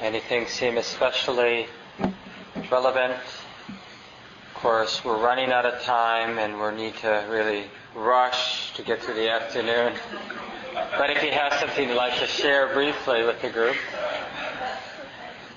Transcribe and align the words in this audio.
Anything 0.00 0.46
seem 0.46 0.78
especially 0.78 1.66
relevant? 2.70 3.12
Of 3.68 4.54
course, 4.54 5.04
we're 5.04 5.22
running 5.22 5.52
out 5.52 5.66
of 5.66 5.82
time 5.82 6.38
and 6.38 6.58
we 6.58 6.82
need 6.82 6.96
to 6.98 7.26
really 7.28 7.64
rush 7.94 8.72
to 8.76 8.82
get 8.82 9.02
through 9.02 9.14
the 9.14 9.30
afternoon. 9.30 9.92
But 10.72 11.10
if 11.10 11.22
you 11.22 11.32
have 11.32 11.52
something 11.52 11.86
you'd 11.86 11.96
like 11.96 12.18
to 12.18 12.26
share 12.26 12.72
briefly 12.72 13.24
with 13.24 13.42
the 13.42 13.50
group 13.50 13.76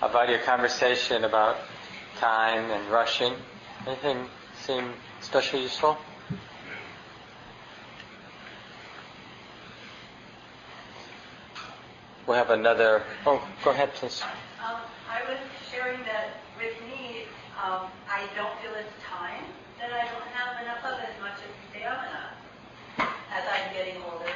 about 0.01 0.27
your 0.27 0.39
conversation 0.39 1.23
about 1.23 1.55
time 2.17 2.69
and 2.69 2.91
rushing, 2.91 3.33
anything 3.87 4.25
seem 4.59 4.91
especially 5.21 5.61
useful? 5.61 5.97
We 12.27 12.35
have 12.35 12.49
another. 12.51 13.03
Oh, 13.25 13.43
go 13.63 13.71
ahead, 13.71 13.93
please. 13.95 14.23
Um, 14.63 14.79
I 15.11 15.19
was 15.27 15.43
sharing 15.71 15.99
that 16.07 16.39
with 16.55 16.71
me, 16.87 17.27
um, 17.59 17.91
I 18.07 18.31
don't 18.31 18.55
feel 18.63 18.71
it's 18.79 18.95
time 19.03 19.51
that 19.75 19.91
I 19.91 20.07
don't 20.07 20.31
have 20.31 20.55
enough 20.63 20.87
of 20.87 21.03
as 21.03 21.19
much 21.19 21.35
as 21.43 21.51
stamina 21.67 22.39
as 23.27 23.43
I'm 23.43 23.75
getting 23.75 23.99
older. 24.07 24.31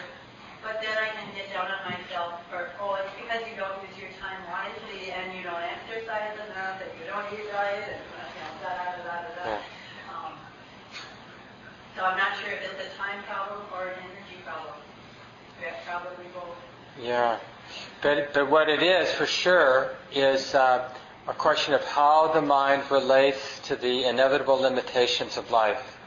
But 0.59 0.83
then 0.83 0.99
I 0.99 1.15
can 1.15 1.31
get 1.31 1.47
down 1.55 1.71
on 1.71 1.79
myself 1.87 2.43
for, 2.51 2.75
oh, 2.83 2.99
it's 2.99 3.13
because 3.15 3.47
you 3.47 3.55
don't 3.55 3.79
use 3.87 3.95
your 3.95 4.11
time 4.19 4.43
wisely 4.51 5.15
and 5.15 5.31
you 5.31 5.47
don't 5.47 5.63
exercise 5.63 6.35
enough 6.43 6.83
and 6.83 6.91
you 6.99 7.07
don't 7.07 7.31
eat 7.31 7.47
right 7.55 7.87
and 7.87 8.03
you 8.03 8.41
know, 8.43 8.51
da 8.67 8.71
da 8.75 8.85
da 8.99 9.15
da 9.23 9.31
da. 9.31 9.45
Yeah. 9.47 9.63
Um, 10.11 10.35
so 11.95 12.03
I'm 12.03 12.19
not 12.19 12.35
sure 12.43 12.51
if 12.51 12.67
it's 12.67 12.83
a 12.83 12.91
time 12.99 13.23
problem 13.23 13.63
or 13.71 13.95
an 13.95 14.03
energy 14.11 14.43
problem. 14.43 14.75
Yeah, 15.63 15.79
probably 15.87 16.27
both. 16.35 16.59
Yeah. 16.99 17.39
But, 18.01 18.33
but 18.33 18.49
what 18.49 18.69
it 18.69 18.83
is 18.83 19.11
for 19.11 19.25
sure 19.25 19.95
is 20.13 20.53
uh, 20.53 20.89
a 21.27 21.33
question 21.33 21.73
of 21.73 21.83
how 21.83 22.31
the 22.31 22.41
mind 22.41 22.83
relates 22.91 23.59
to 23.67 23.75
the 23.75 24.05
inevitable 24.05 24.55
limitations 24.55 25.37
of 25.37 25.51
life. 25.51 25.97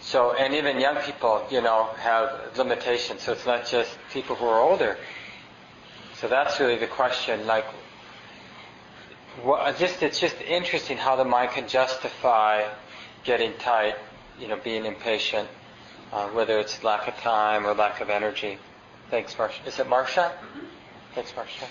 So, 0.00 0.32
and 0.32 0.54
even 0.54 0.80
young 0.80 0.96
people, 0.96 1.44
you 1.50 1.60
know, 1.60 1.90
have 1.98 2.56
limitations. 2.56 3.22
So 3.22 3.32
it's 3.32 3.44
not 3.44 3.66
just 3.66 3.90
people 4.12 4.36
who 4.36 4.46
are 4.46 4.60
older. 4.60 4.96
So 6.14 6.28
that's 6.28 6.58
really 6.58 6.78
the 6.78 6.86
question. 6.86 7.46
Like, 7.46 7.66
what, 9.42 9.78
just 9.78 10.02
it's 10.02 10.20
just 10.20 10.40
interesting 10.40 10.96
how 10.96 11.16
the 11.16 11.24
mind 11.24 11.50
can 11.52 11.68
justify 11.68 12.64
getting 13.24 13.52
tight, 13.58 13.96
you 14.38 14.48
know, 14.48 14.56
being 14.56 14.86
impatient, 14.86 15.48
uh, 16.12 16.28
whether 16.28 16.58
it's 16.58 16.82
lack 16.82 17.06
of 17.08 17.16
time 17.16 17.66
or 17.66 17.74
lack 17.74 18.00
of 18.00 18.10
energy. 18.10 18.58
Thanks, 19.10 19.36
Marcia. 19.36 19.60
Is 19.66 19.78
it 19.78 19.88
Marcia? 19.88 20.32
Thanks, 21.14 21.34
Marcia. 21.34 21.66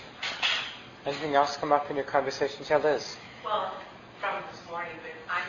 Anything 1.06 1.34
else 1.34 1.56
come 1.56 1.72
up 1.72 1.90
in 1.90 1.96
your 1.96 2.04
conversations? 2.04 2.68
Yeah, 2.68 2.76
Liz. 2.78 3.16
Well, 3.44 3.74
from 4.20 4.42
this 4.52 4.60
morning, 4.68 4.92
but 5.00 5.16
I'm 5.32 5.48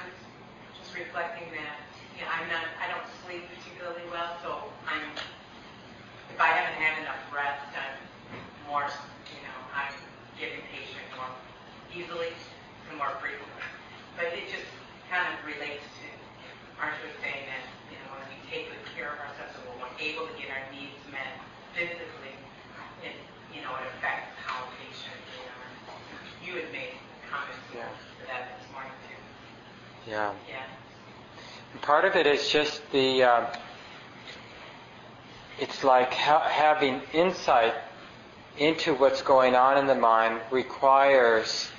just 0.79 0.95
reflecting 0.95 1.51
that 1.51 1.75
you 2.15 2.23
know, 2.23 2.31
I'm 2.31 2.47
not, 2.47 2.63
I 2.79 2.87
don't 2.87 3.03
sleep 3.25 3.43
particularly 3.51 4.05
well, 4.13 4.37
so 4.45 4.71
I'm, 4.87 5.03
if 6.31 6.39
I 6.39 6.53
haven't 6.55 6.79
had 6.79 7.01
enough 7.03 7.19
rest, 7.35 7.67
I'm 7.75 7.97
more, 8.69 8.87
you 9.33 9.41
know, 9.43 9.57
I'm 9.75 9.91
get 10.39 10.55
impatient 10.55 11.03
more 11.17 11.33
easily 11.91 12.31
and 12.89 12.95
more 12.95 13.11
frequently. 13.19 13.65
But 14.15 14.31
it 14.37 14.47
just 14.53 14.69
kind 15.11 15.27
of 15.27 15.35
relates 15.43 15.83
to, 15.83 16.07
aren't 16.79 16.95
we 17.03 17.11
saying 17.19 17.43
that, 17.49 17.65
you 17.91 17.99
know, 17.99 18.15
when 18.15 18.23
we 18.31 18.37
take 18.47 18.71
good 18.71 18.85
care 18.95 19.11
of 19.11 19.19
ourselves 19.19 19.57
and 19.59 19.67
we're 19.81 19.97
able 19.99 20.31
to 20.31 20.35
get 20.39 20.47
our 20.53 20.63
needs 20.71 20.95
met 21.11 21.41
physically, 21.75 22.37
it, 23.03 23.17
you 23.49 23.65
know, 23.65 23.73
it 23.81 23.85
affects 23.97 24.31
how 24.45 24.69
patient 24.77 25.17
we 25.33 25.41
are. 25.49 25.67
You 26.45 26.51
had 26.61 26.69
made 26.69 26.95
comments 27.33 27.65
Yeah. 27.73 27.89
to 27.89 28.23
that 28.29 28.61
this 28.61 28.65
morning 28.73 28.93
too. 29.09 29.17
Yeah. 30.11 30.33
Yeah. 30.49 30.63
Part 31.81 32.03
of 32.03 32.17
it 32.17 32.27
is 32.27 32.49
just 32.49 32.81
the. 32.91 33.23
Um, 33.23 33.47
it's 35.57 35.85
like 35.85 36.13
ha- 36.13 36.49
having 36.49 37.01
insight 37.13 37.73
into 38.57 38.93
what's 38.93 39.21
going 39.21 39.55
on 39.55 39.77
in 39.77 39.87
the 39.87 39.95
mind 39.95 40.41
requires 40.51 41.71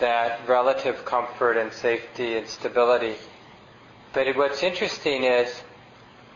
that 0.00 0.46
relative 0.46 1.06
comfort 1.06 1.56
and 1.56 1.72
safety 1.72 2.36
and 2.36 2.46
stability. 2.46 3.14
But 4.12 4.36
what's 4.36 4.62
interesting 4.62 5.24
is, 5.24 5.62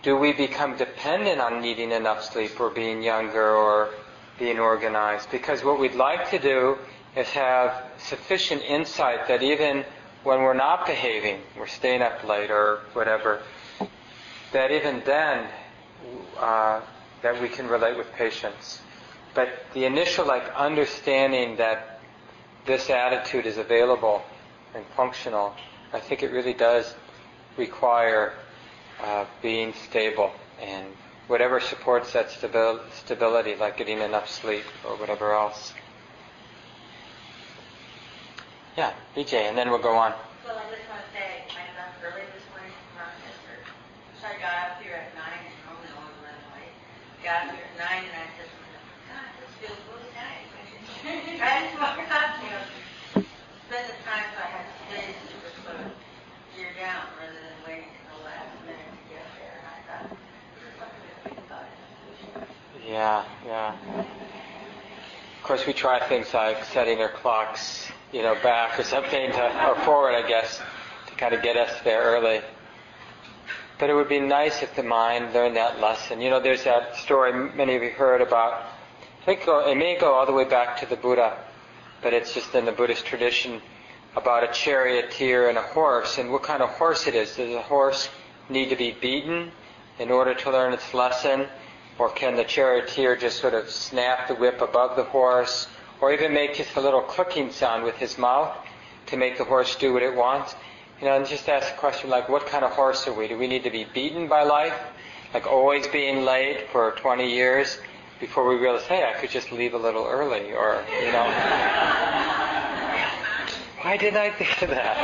do 0.03 0.17
we 0.17 0.33
become 0.33 0.79
dependent 0.79 1.41
on 1.41 1.61
needing 1.61 1.93
enough 1.93 2.25
sleep 2.25 2.59
or 2.59 2.71
being 2.71 3.03
younger 3.03 3.55
or 3.55 3.91
being 4.39 4.59
organized? 4.59 5.31
Because 5.31 5.63
what 5.63 5.79
we'd 5.79 5.97
like 5.97 6.31
to 6.31 6.39
do 6.39 6.79
is 7.15 7.29
have 7.31 7.83
sufficient 7.99 8.63
insight 8.63 9.29
that 9.29 9.43
even 9.43 9.85
when 10.27 10.43
we're 10.43 10.55
not 10.55 10.87
behaving, 10.87 11.41
we're 11.57 11.69
staying 11.69 12.03
up 12.03 12.25
late 12.25 12.51
or 12.51 12.81
whatever, 12.95 13.43
that 14.51 14.73
even 14.73 15.01
then, 15.07 15.47
uh, 16.41 16.81
that 17.23 17.41
we 17.41 17.49
can 17.49 17.69
relate 17.69 17.97
with 17.97 18.13
patience. 18.13 18.81
But 19.35 19.49
the 19.73 19.85
initial 19.85 20.27
like 20.27 20.43
understanding 20.57 21.59
that 21.59 22.01
this 22.65 22.91
attitude 22.91 23.47
is 23.47 23.57
available 23.57 24.25
and 24.75 24.85
functional, 24.97 25.55
I 25.93 26.01
think 26.01 26.25
it 26.25 26.33
really 26.33 26.55
does 26.55 26.93
require 27.57 28.33
uh, 29.01 29.27
being 29.43 29.75
stable 29.75 30.33
and 30.61 30.87
whatever 31.29 31.61
supports 31.61 32.15
that 32.15 32.31
stabil- 32.31 32.81
stability, 32.91 33.55
like 33.55 33.77
getting 33.77 34.01
enough 34.01 34.29
sleep 34.29 34.65
or 34.85 34.97
whatever 34.97 35.35
else. 35.35 35.73
Yeah, 38.77 38.93
BJ, 39.17 39.49
and 39.49 39.57
then 39.57 39.73
we'll 39.73 39.81
go 39.81 39.97
on. 39.97 40.13
Well, 40.45 40.53
I 40.53 40.69
just 40.69 40.85
want 40.93 41.01
to 41.01 41.09
say, 41.17 41.49
I 41.49 41.65
left 41.81 41.97
early 42.05 42.29
this 42.37 42.45
morning 42.53 42.77
from 42.93 43.09
Rochester. 43.09 43.57
So 44.21 44.29
I 44.29 44.37
got 44.37 44.53
up 44.69 44.85
here 44.85 45.01
at 45.01 45.17
nine, 45.17 45.49
and 45.49 45.57
normally 45.65 45.89
I 45.89 45.97
always 45.97 46.21
run 46.21 46.37
late. 46.53 46.77
Got 47.25 47.49
up 47.49 47.57
here 47.57 47.65
at 47.73 47.77
nine, 47.81 48.05
and 48.05 48.17
I 48.21 48.29
said, 48.37 48.53
God, 49.09 49.33
this 49.41 49.53
feels 49.65 49.81
really 49.89 50.13
nice. 50.13 50.45
I 50.53 50.61
should 51.25 51.41
try 51.41 51.65
to 51.65 51.69
smoke 51.73 52.05
up, 52.05 52.31
you 52.45 52.53
know. 52.53 52.65
Spend 53.65 53.85
the 53.89 53.97
time 54.05 54.29
so 54.37 54.45
I 54.45 54.49
had 54.53 54.69
to 54.69 54.93
just 54.93 55.25
gear 56.53 56.77
down 56.77 57.17
rather 57.17 57.33
than 57.33 57.57
waiting 57.65 57.97
the 58.13 58.29
last 58.29 58.61
minute 58.69 58.93
to 58.93 59.03
get 59.09 59.25
there. 59.41 59.57
And 59.57 59.73
I 59.73 59.81
thought, 59.89 60.13
this 60.13 60.69
is 60.69 60.77
something 60.77 61.01
to 61.01 61.17
think 61.25 61.41
about 61.49 61.65
in 61.65 61.81
the 61.81 62.45
future. 62.45 62.93
Yeah, 62.93 63.25
yeah. 63.41 63.73
Of 63.73 65.43
course, 65.49 65.65
we 65.65 65.73
try 65.73 65.97
things 66.13 66.35
like 66.35 66.61
setting 66.77 67.01
our 67.01 67.09
clocks, 67.09 67.89
you 68.17 68.23
know, 68.23 68.35
back 68.43 68.81
or 68.81 68.83
something, 68.83 69.31
to, 69.31 69.69
or 69.69 69.75
forward, 69.85 70.15
I 70.15 70.27
guess, 70.27 70.63
to 71.07 71.15
kind 71.17 71.35
of 71.35 71.43
get 71.43 71.59
us 71.59 71.71
there 71.85 72.01
early. 72.01 72.41
But 73.79 73.91
it 73.91 73.95
would 73.95 74.09
be 74.09 74.21
nice 74.21 74.63
if 74.63 74.75
the 74.75 74.83
mind 74.83 75.35
learned 75.35 75.57
that 75.57 75.81
lesson. 75.81 76.23
You 76.23 76.31
know, 76.31 76.41
there's 76.41 76.65
that 76.65 76.97
story 76.97 77.51
many 77.55 77.77
of 77.77 77.83
you 77.83 77.91
heard 77.91 78.23
about. 78.23 78.55
I 79.21 79.25
think 79.27 79.43
it 79.47 79.77
may 79.77 79.99
go 79.99 80.15
all 80.15 80.25
the 80.25 80.33
way 80.33 80.45
back 80.45 80.81
to 80.81 80.87
the 80.87 80.97
Buddha, 80.97 81.37
but 82.03 82.15
it's 82.15 82.33
just 82.33 82.55
in 82.55 82.65
the 82.65 82.73
Buddhist 82.73 83.05
tradition 83.05 83.61
about 84.17 84.49
a 84.49 84.51
charioteer 84.51 85.51
and 85.51 85.59
a 85.59 85.63
horse, 85.63 86.17
and 86.17 86.33
what 86.33 86.43
kind 86.43 86.63
of 86.63 86.71
horse 86.71 87.07
it 87.07 87.15
is. 87.15 87.37
Does 87.37 87.51
the 87.51 87.61
horse 87.61 88.09
need 88.49 88.71
to 88.71 88.77
be 88.77 88.93
beaten 88.93 89.53
in 89.99 90.11
order 90.11 90.33
to 90.33 90.51
learn 90.51 90.73
its 90.73 90.95
lesson? 90.95 91.49
Or 91.99 92.09
can 92.09 92.35
the 92.35 92.45
charioteer 92.45 93.15
just 93.15 93.41
sort 93.41 93.53
of 93.53 93.69
snap 93.69 94.29
the 94.29 94.35
whip 94.35 94.63
above 94.63 94.97
the 94.97 95.05
horse, 95.05 95.67
or 96.01 96.13
even 96.13 96.33
make 96.33 96.55
just 96.55 96.77
a 96.77 96.81
little 96.81 97.03
clicking 97.03 97.51
sound 97.51 97.85
with 97.85 97.97
his 97.97 98.19
mouth 98.19 98.57
to 99.07 99.17
make 99.17 99.39
the 99.39 99.45
horse 99.45 99.77
do 99.77 99.93
what 99.93 100.03
it 100.03 100.15
wants? 100.15 100.55
You 101.01 101.07
know, 101.07 101.17
and 101.17 101.27
just 101.27 101.49
ask 101.49 101.73
a 101.73 101.77
question 101.77 102.11
like, 102.11 102.29
what 102.29 102.47
kind 102.47 102.65
of 102.65 102.73
horse 102.73 103.07
are 103.07 103.13
we? 103.13 103.29
Do 103.29 103.39
we 103.39 103.47
need 103.47 103.65
to 103.65 103.71
be 103.71 103.85
beaten 103.85 104.29
by 104.29 104.43
life? 104.45 104.75
Like 105.35 105.47
always 105.47 105.87
being 105.89 106.25
late 106.25 106.71
for 106.71 106.93
20 106.93 107.31
years 107.31 107.79
before 108.21 108.49
we 108.49 108.57
realize, 108.57 108.83
hey, 108.85 109.05
I 109.05 109.13
could 109.21 109.31
just 109.31 109.53
leave 109.53 109.75
a 109.75 109.79
little 109.79 110.07
early, 110.07 110.53
or, 110.53 110.83
you 111.03 111.13
know. 111.13 111.25
Why 113.83 113.97
didn't 113.99 114.17
I 114.17 114.31
think 114.31 114.63
of 114.63 114.71
that? 114.71 114.97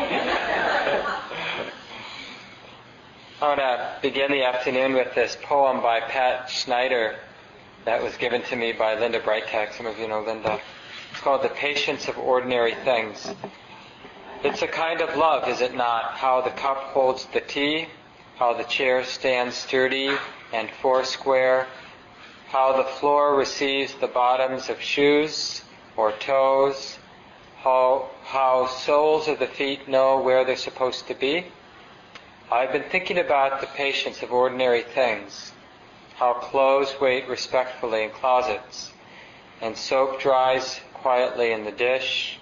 I 3.43 3.49
want 3.49 3.59
to 3.59 3.99
begin 4.01 4.31
the 4.31 4.45
afternoon 4.45 4.95
with 4.95 5.15
this 5.15 5.37
poem 5.43 5.83
by 5.83 6.01
Pat 6.01 6.49
Schneider 6.49 7.17
that 7.85 8.03
was 8.03 8.17
given 8.17 8.43
to 8.43 8.57
me 8.57 8.73
by 8.73 8.99
Linda 8.99 9.21
Brightech. 9.21 9.75
Some 9.75 9.87
of 9.87 9.99
you 9.99 10.07
know 10.09 10.23
Linda. 10.23 10.61
It's 11.13 11.21
called 11.21 11.43
The 11.43 11.51
Patience 11.51 12.09
of 12.09 12.17
Ordinary 12.19 12.75
Things. 12.75 13.35
It's 14.43 14.63
a 14.63 14.67
kind 14.67 15.03
of 15.03 15.15
love, 15.15 15.47
is 15.47 15.61
it 15.61 15.75
not? 15.75 16.13
How 16.13 16.41
the 16.41 16.51
cup 16.51 16.79
holds 16.79 17.27
the 17.27 17.43
tea, 17.43 17.89
how 18.39 18.55
the 18.55 18.65
chair 18.65 19.05
stands 19.05 19.55
sturdy 19.55 20.17
and 20.55 20.71
foursquare, 20.81 21.67
how 22.49 22.79
the 22.79 22.89
floor 22.89 23.37
receives 23.37 23.95
the 23.95 24.07
bottoms 24.07 24.71
of 24.71 24.81
shoes 24.81 25.63
or 25.99 26.13
toes, 26.13 26.99
how, 27.59 28.09
how 28.25 28.67
soles 28.67 29.29
of 29.29 29.39
the 29.39 29.47
feet 29.47 29.87
know 29.87 30.19
where 30.19 30.47
they're 30.47 30.57
supposed 30.57 31.07
to 31.09 31.15
be. 31.15 31.45
I've 32.51 32.73
been 32.73 32.89
thinking 32.91 33.19
about 33.19 33.61
the 33.61 33.67
patience 33.67 34.23
of 34.23 34.33
ordinary 34.33 34.83
things, 34.83 35.53
how 36.17 36.33
clothes 36.33 36.97
wait 37.03 37.29
respectfully 37.29 38.05
in 38.05 38.11
closets, 38.11 38.93
and 39.63 39.77
soap 39.77 40.21
dries 40.21 40.81
quietly 40.93 41.53
in 41.53 41.65
the 41.65 41.73
dish, 41.73 42.39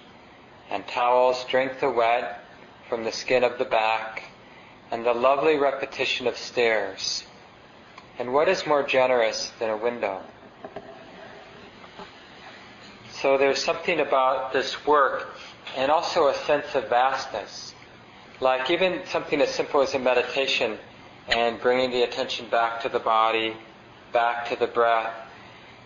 and 0.69 0.85
towels 0.87 1.45
drink 1.45 1.79
the 1.79 1.89
wet 1.89 2.43
from 2.89 3.03
the 3.03 3.11
skin 3.11 3.43
of 3.43 3.57
the 3.57 3.65
back, 3.65 4.23
and 4.89 5.05
the 5.05 5.13
lovely 5.13 5.55
repetition 5.57 6.27
of 6.27 6.35
stairs. 6.35 7.23
And 8.17 8.33
what 8.33 8.49
is 8.49 8.65
more 8.65 8.83
generous 8.83 9.51
than 9.59 9.69
a 9.69 9.77
window? 9.77 10.21
So 13.11 13.37
there's 13.37 13.63
something 13.63 13.99
about 13.99 14.51
this 14.51 14.85
work 14.85 15.35
and 15.77 15.91
also 15.91 16.27
a 16.27 16.33
sense 16.33 16.73
of 16.73 16.89
vastness. 16.89 17.75
Like 18.39 18.71
even 18.71 19.03
something 19.05 19.39
as 19.41 19.49
simple 19.49 19.81
as 19.81 19.93
a 19.93 19.99
meditation 19.99 20.79
and 21.27 21.61
bringing 21.61 21.91
the 21.91 22.01
attention 22.01 22.49
back 22.49 22.81
to 22.81 22.89
the 22.89 22.99
body, 22.99 23.55
back 24.11 24.49
to 24.49 24.55
the 24.55 24.65
breath. 24.65 25.13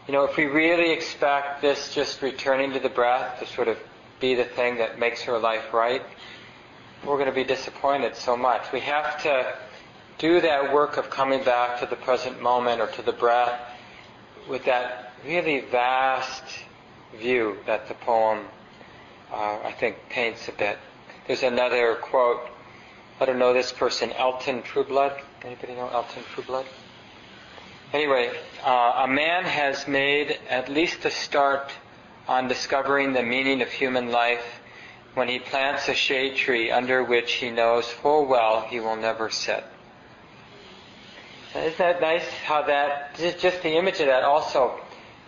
You 0.07 0.13
know, 0.13 0.23
if 0.25 0.37
we 0.37 0.45
really 0.45 0.91
expect 0.91 1.63
this 1.63 1.93
just 1.93 2.21
returning 2.21 2.73
to 2.73 2.79
the 2.79 2.89
breath 2.89 3.39
to 3.39 3.47
sort 3.47 3.67
of 3.67 3.79
be 4.19 4.35
the 4.35 4.43
thing 4.43 4.77
that 4.77 4.99
makes 4.99 5.23
her 5.23 5.39
life 5.39 5.73
right, 5.73 6.03
we're 7.03 7.15
going 7.15 7.29
to 7.29 7.35
be 7.35 7.43
disappointed 7.43 8.15
so 8.15 8.37
much. 8.37 8.71
We 8.71 8.81
have 8.81 9.21
to 9.23 9.55
do 10.19 10.41
that 10.41 10.71
work 10.71 10.97
of 10.97 11.09
coming 11.09 11.43
back 11.43 11.79
to 11.79 11.87
the 11.87 11.95
present 11.95 12.39
moment 12.39 12.81
or 12.81 12.87
to 12.87 13.01
the 13.01 13.13
breath 13.13 13.59
with 14.47 14.65
that 14.65 15.13
really 15.25 15.61
vast 15.61 16.43
view 17.17 17.57
that 17.65 17.87
the 17.87 17.95
poem, 17.95 18.45
uh, 19.31 19.59
I 19.63 19.71
think, 19.71 19.97
paints 20.09 20.47
a 20.47 20.51
bit. 20.51 20.77
There's 21.25 21.41
another 21.41 21.95
quote. 21.95 22.47
I 23.19 23.25
don't 23.25 23.39
know 23.39 23.53
this 23.53 23.71
person, 23.71 24.11
Elton 24.11 24.61
Trueblood. 24.61 25.13
Anybody 25.43 25.73
know 25.73 25.89
Elton 25.89 26.23
Trueblood? 26.33 26.67
Anyway, 27.95 28.29
uh, 28.61 29.05
a 29.05 29.07
man 29.07 29.45
has 29.45 29.87
made 29.87 30.37
at 30.49 30.67
least 30.67 31.05
a 31.05 31.09
start 31.09 31.71
on 32.27 32.49
discovering 32.49 33.13
the 33.13 33.23
meaning 33.23 33.61
of 33.61 33.69
human 33.69 34.11
life 34.11 34.59
when 35.13 35.29
he 35.29 35.39
plants 35.39 35.87
a 35.87 35.93
shade 35.93 36.35
tree 36.35 36.69
under 36.69 37.05
which 37.05 37.31
he 37.31 37.49
knows 37.49 37.87
full 37.87 38.25
well 38.25 38.59
he 38.63 38.81
will 38.81 38.97
never 38.97 39.29
sit. 39.29 39.63
Isn't 41.55 41.77
that 41.77 42.01
nice 42.01 42.27
how 42.43 42.63
that, 42.63 43.15
just 43.15 43.63
the 43.63 43.77
image 43.77 44.01
of 44.01 44.07
that 44.07 44.23
also 44.23 44.77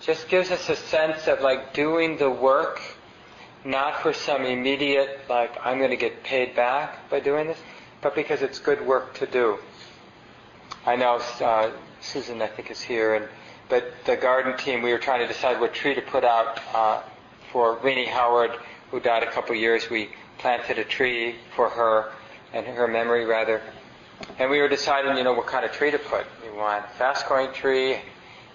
just 0.02 0.28
gives 0.28 0.52
us 0.52 0.68
a 0.68 0.76
sense 0.76 1.26
of 1.30 1.40
like 1.40 1.74
doing 1.74 2.18
the 2.18 2.30
work, 2.30 2.82
not 3.64 4.02
for 4.02 4.12
some 4.12 4.44
immediate, 4.44 5.22
like, 5.30 5.56
I'm 5.64 5.78
going 5.78 5.92
to 5.92 5.96
get 5.96 6.22
paid 6.22 6.54
back 6.54 7.10
by 7.10 7.22
doing 7.22 7.48
this, 7.48 7.60
but 8.02 8.14
because 8.14 8.42
it's 8.42 8.60
good 8.60 8.86
work 8.86 9.14
to 9.20 9.26
do. 9.26 9.58
I 10.86 10.98
know 10.98 11.22
uh, 11.40 11.72
Susan, 12.02 12.42
I 12.42 12.48
think, 12.48 12.72
is 12.72 12.82
here, 12.82 13.16
and 13.16 13.28
but 13.70 13.92
the 14.06 14.16
garden 14.16 14.56
team, 14.58 14.82
we 14.82 14.92
were 14.94 14.98
trying 14.98 15.20
to 15.20 15.28
decide 15.28 15.60
what 15.60 15.74
tree 15.74 15.94
to 15.94 16.02
put 16.02 16.24
out 16.24 16.60
uh, 16.74 17.02
for 17.52 17.78
Renee 17.80 18.06
Howard, 18.06 18.52
who 18.92 19.00
died 19.00 19.24
a 19.24 19.32
couple 19.32 19.56
years. 19.56 19.90
We 19.90 20.10
planted 20.38 20.80
a 20.80 20.86
tree 20.86 21.36
for 21.56 21.70
her 21.70 22.12
and 22.54 22.66
her 22.66 22.88
memory, 22.88 23.26
rather. 23.26 23.62
And 24.40 24.50
we 24.50 24.60
were 24.60 24.70
deciding, 24.70 25.18
you 25.18 25.24
know, 25.24 25.34
what 25.34 25.48
kind 25.48 25.66
of 25.66 25.74
tree 25.74 25.92
to 25.92 26.00
put. 26.00 26.26
We 26.42 26.58
want 26.58 26.86
a 26.86 26.88
fast-growing 26.98 27.54
tree. 27.54 27.98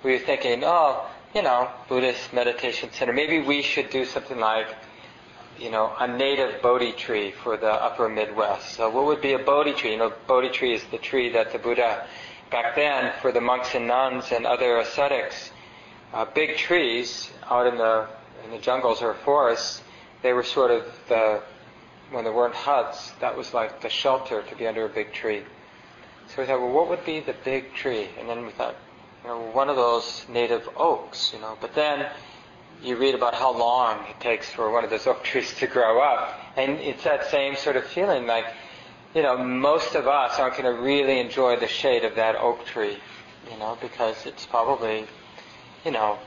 We 0.02 0.12
were 0.12 0.18
thinking, 0.18 0.62
oh, 0.64 1.06
you 1.34 1.42
know, 1.42 1.70
Buddhist 1.88 2.32
meditation 2.32 2.90
center. 2.92 3.12
Maybe 3.12 3.40
we 3.40 3.62
should 3.62 3.90
do 3.90 4.04
something 4.04 4.38
like, 4.38 4.66
you 5.58 5.70
know, 5.70 5.92
a 5.98 6.06
native 6.06 6.62
Bodhi 6.62 6.92
tree 6.92 7.30
for 7.30 7.56
the 7.56 7.70
upper 7.70 8.08
Midwest. 8.08 8.76
So 8.76 8.90
what 8.90 9.04
would 9.06 9.20
be 9.20 9.34
a 9.34 9.38
Bodhi 9.38 9.74
tree? 9.74 9.92
You 9.92 9.98
know, 9.98 10.12
Bodhi 10.26 10.48
tree 10.48 10.74
is 10.74 10.82
the 10.90 10.98
tree 10.98 11.30
that 11.30 11.52
the 11.52 11.58
Buddha, 11.58 12.06
back 12.52 12.76
then, 12.76 13.12
for 13.20 13.32
the 13.32 13.40
monks 13.40 13.74
and 13.74 13.88
nuns 13.88 14.30
and 14.30 14.46
other 14.46 14.76
ascetics, 14.78 15.50
uh, 16.12 16.26
big 16.26 16.56
trees 16.56 17.30
out 17.50 17.66
in 17.66 17.78
the 17.78 18.06
in 18.44 18.50
the 18.50 18.58
jungles 18.58 19.02
or 19.02 19.14
forests, 19.14 19.82
they 20.22 20.32
were 20.32 20.42
sort 20.42 20.70
of 20.70 20.84
the 21.08 21.42
when 22.12 22.24
there 22.24 22.32
weren't 22.32 22.54
huts, 22.54 23.10
that 23.20 23.36
was 23.36 23.54
like 23.54 23.80
the 23.80 23.88
shelter 23.88 24.42
to 24.42 24.56
be 24.56 24.66
under 24.66 24.84
a 24.84 24.88
big 24.88 25.12
tree. 25.12 25.42
So 26.28 26.42
we 26.42 26.46
thought, 26.46 26.60
well, 26.60 26.72
what 26.72 26.88
would 26.88 27.04
be 27.04 27.20
the 27.20 27.34
big 27.44 27.74
tree? 27.74 28.08
And 28.18 28.28
then 28.28 28.44
we 28.44 28.52
thought, 28.52 28.76
you 29.22 29.30
know, 29.30 29.40
one 29.52 29.68
of 29.68 29.76
those 29.76 30.26
native 30.28 30.68
oaks, 30.76 31.32
you 31.32 31.40
know. 31.40 31.56
But 31.60 31.74
then 31.74 32.08
you 32.82 32.96
read 32.96 33.14
about 33.14 33.34
how 33.34 33.56
long 33.56 34.04
it 34.08 34.20
takes 34.20 34.50
for 34.50 34.70
one 34.70 34.84
of 34.84 34.90
those 34.90 35.06
oak 35.06 35.24
trees 35.24 35.52
to 35.54 35.66
grow 35.66 36.00
up, 36.00 36.38
and 36.56 36.72
it's 36.78 37.04
that 37.04 37.30
same 37.30 37.56
sort 37.56 37.76
of 37.76 37.84
feeling, 37.84 38.26
like, 38.26 38.46
you 39.14 39.22
know, 39.22 39.36
most 39.36 39.94
of 39.94 40.06
us 40.06 40.38
aren't 40.38 40.56
going 40.56 40.74
to 40.74 40.82
really 40.82 41.20
enjoy 41.20 41.56
the 41.56 41.68
shade 41.68 42.04
of 42.04 42.14
that 42.16 42.36
oak 42.36 42.64
tree, 42.64 42.96
you 43.50 43.58
know, 43.58 43.76
because 43.80 44.24
it's 44.24 44.46
probably, 44.46 45.06
you 45.84 45.90
know, 45.90 46.18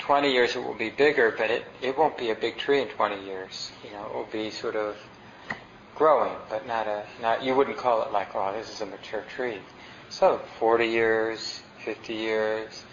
20 0.00 0.32
years 0.32 0.56
it 0.56 0.62
will 0.62 0.74
be 0.74 0.90
bigger, 0.90 1.34
but 1.38 1.50
it, 1.50 1.64
it 1.80 1.96
won't 1.96 2.18
be 2.18 2.30
a 2.30 2.34
big 2.34 2.56
tree 2.56 2.82
in 2.82 2.88
20 2.88 3.24
years. 3.24 3.70
You 3.84 3.92
know, 3.92 4.06
it 4.06 4.14
will 4.14 4.28
be 4.32 4.50
sort 4.50 4.74
of 4.74 4.96
growing, 5.94 6.34
but 6.50 6.66
not 6.66 6.88
a, 6.88 7.04
not, 7.22 7.44
you 7.44 7.54
wouldn't 7.54 7.76
call 7.76 8.02
it 8.02 8.12
like, 8.12 8.34
oh, 8.34 8.52
this 8.52 8.68
is 8.68 8.80
a 8.80 8.86
mature 8.86 9.24
tree. 9.36 9.58
So 10.08 10.40
40 10.58 10.86
years, 10.86 11.62
50 11.84 12.14
years, 12.14 12.84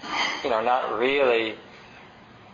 you 0.44 0.52
know, 0.52 0.62
not 0.62 1.00
really 1.00 1.56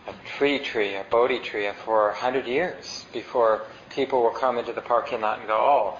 a 0.08 0.14
tree 0.38 0.60
tree, 0.60 0.96
a 0.96 1.04
Bodhi 1.10 1.40
tree 1.40 1.70
for 1.84 2.08
100 2.08 2.48
years 2.48 3.06
before 3.12 3.64
people 3.90 4.24
will 4.24 4.32
come 4.32 4.58
into 4.58 4.72
the 4.72 4.82
parking 4.82 5.20
lot 5.20 5.40
and 5.40 5.48
go, 5.48 5.56
oh, 5.56 5.98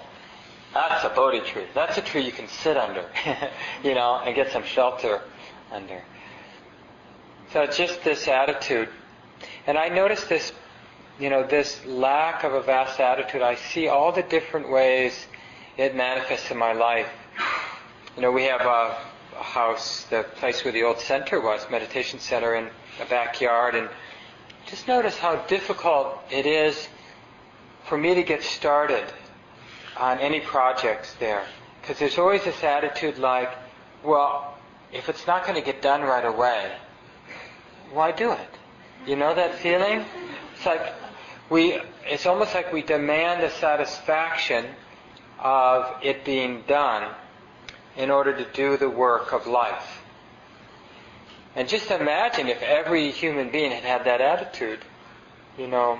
that's 0.74 1.04
a 1.04 1.08
Bodhi 1.08 1.40
tree. 1.40 1.64
That's 1.74 1.98
a 1.98 2.02
tree 2.02 2.24
you 2.24 2.32
can 2.32 2.48
sit 2.48 2.76
under, 2.76 3.04
you 3.84 3.94
know, 3.94 4.20
and 4.24 4.34
get 4.34 4.52
some 4.52 4.64
shelter 4.64 5.22
under. 5.72 6.02
So 7.52 7.62
it's 7.62 7.76
just 7.76 8.04
this 8.04 8.28
attitude. 8.28 8.88
And 9.66 9.78
I 9.78 9.88
notice 9.88 10.24
this, 10.24 10.52
you 11.18 11.30
know, 11.30 11.46
this 11.46 11.84
lack 11.86 12.44
of 12.44 12.52
a 12.52 12.60
vast 12.60 13.00
attitude. 13.00 13.42
I 13.42 13.54
see 13.54 13.88
all 13.88 14.12
the 14.12 14.22
different 14.22 14.70
ways 14.70 15.26
it 15.76 15.94
manifests 15.94 16.50
in 16.50 16.58
my 16.58 16.72
life. 16.72 17.08
You 18.16 18.22
know, 18.22 18.32
we 18.32 18.44
have 18.44 18.60
a 18.62 18.96
house, 19.40 20.04
the 20.10 20.24
place 20.36 20.64
where 20.64 20.72
the 20.72 20.82
old 20.82 20.98
center 20.98 21.40
was, 21.40 21.66
meditation 21.70 22.18
center 22.18 22.54
in 22.56 22.68
a 23.00 23.06
backyard, 23.06 23.74
and 23.74 23.88
just 24.66 24.88
notice 24.88 25.16
how 25.16 25.36
difficult 25.46 26.18
it 26.30 26.44
is 26.44 26.88
for 27.84 27.96
me 27.96 28.14
to 28.14 28.22
get 28.22 28.42
started 28.42 29.04
on 29.98 30.18
any 30.18 30.40
projects 30.40 31.14
there. 31.14 31.44
Because 31.80 31.98
there's 31.98 32.18
always 32.18 32.44
this 32.44 32.62
attitude 32.62 33.18
like, 33.18 33.50
well, 34.04 34.56
if 34.92 35.08
it's 35.08 35.26
not 35.26 35.44
going 35.44 35.54
to 35.54 35.64
get 35.64 35.82
done 35.82 36.02
right 36.02 36.24
away, 36.24 36.72
why 37.92 38.12
do 38.12 38.32
it? 38.32 38.48
You 39.06 39.16
know 39.16 39.34
that 39.34 39.54
feeling? 39.56 40.04
It's 40.54 40.66
like 40.66 40.92
we, 41.50 41.80
it's 42.04 42.26
almost 42.26 42.54
like 42.54 42.72
we 42.72 42.82
demand 42.82 43.42
the 43.42 43.50
satisfaction 43.50 44.66
of 45.38 46.02
it 46.02 46.24
being 46.24 46.62
done 46.66 47.14
in 47.96 48.10
order 48.10 48.36
to 48.36 48.44
do 48.52 48.76
the 48.76 48.88
work 48.88 49.32
of 49.32 49.46
life. 49.46 50.02
And 51.56 51.68
just 51.68 51.90
imagine 51.90 52.48
if 52.48 52.62
every 52.62 53.10
human 53.10 53.50
being 53.50 53.70
had 53.70 53.82
had 53.82 54.04
that 54.04 54.20
attitude, 54.20 54.80
you 55.56 55.66
know. 55.66 55.98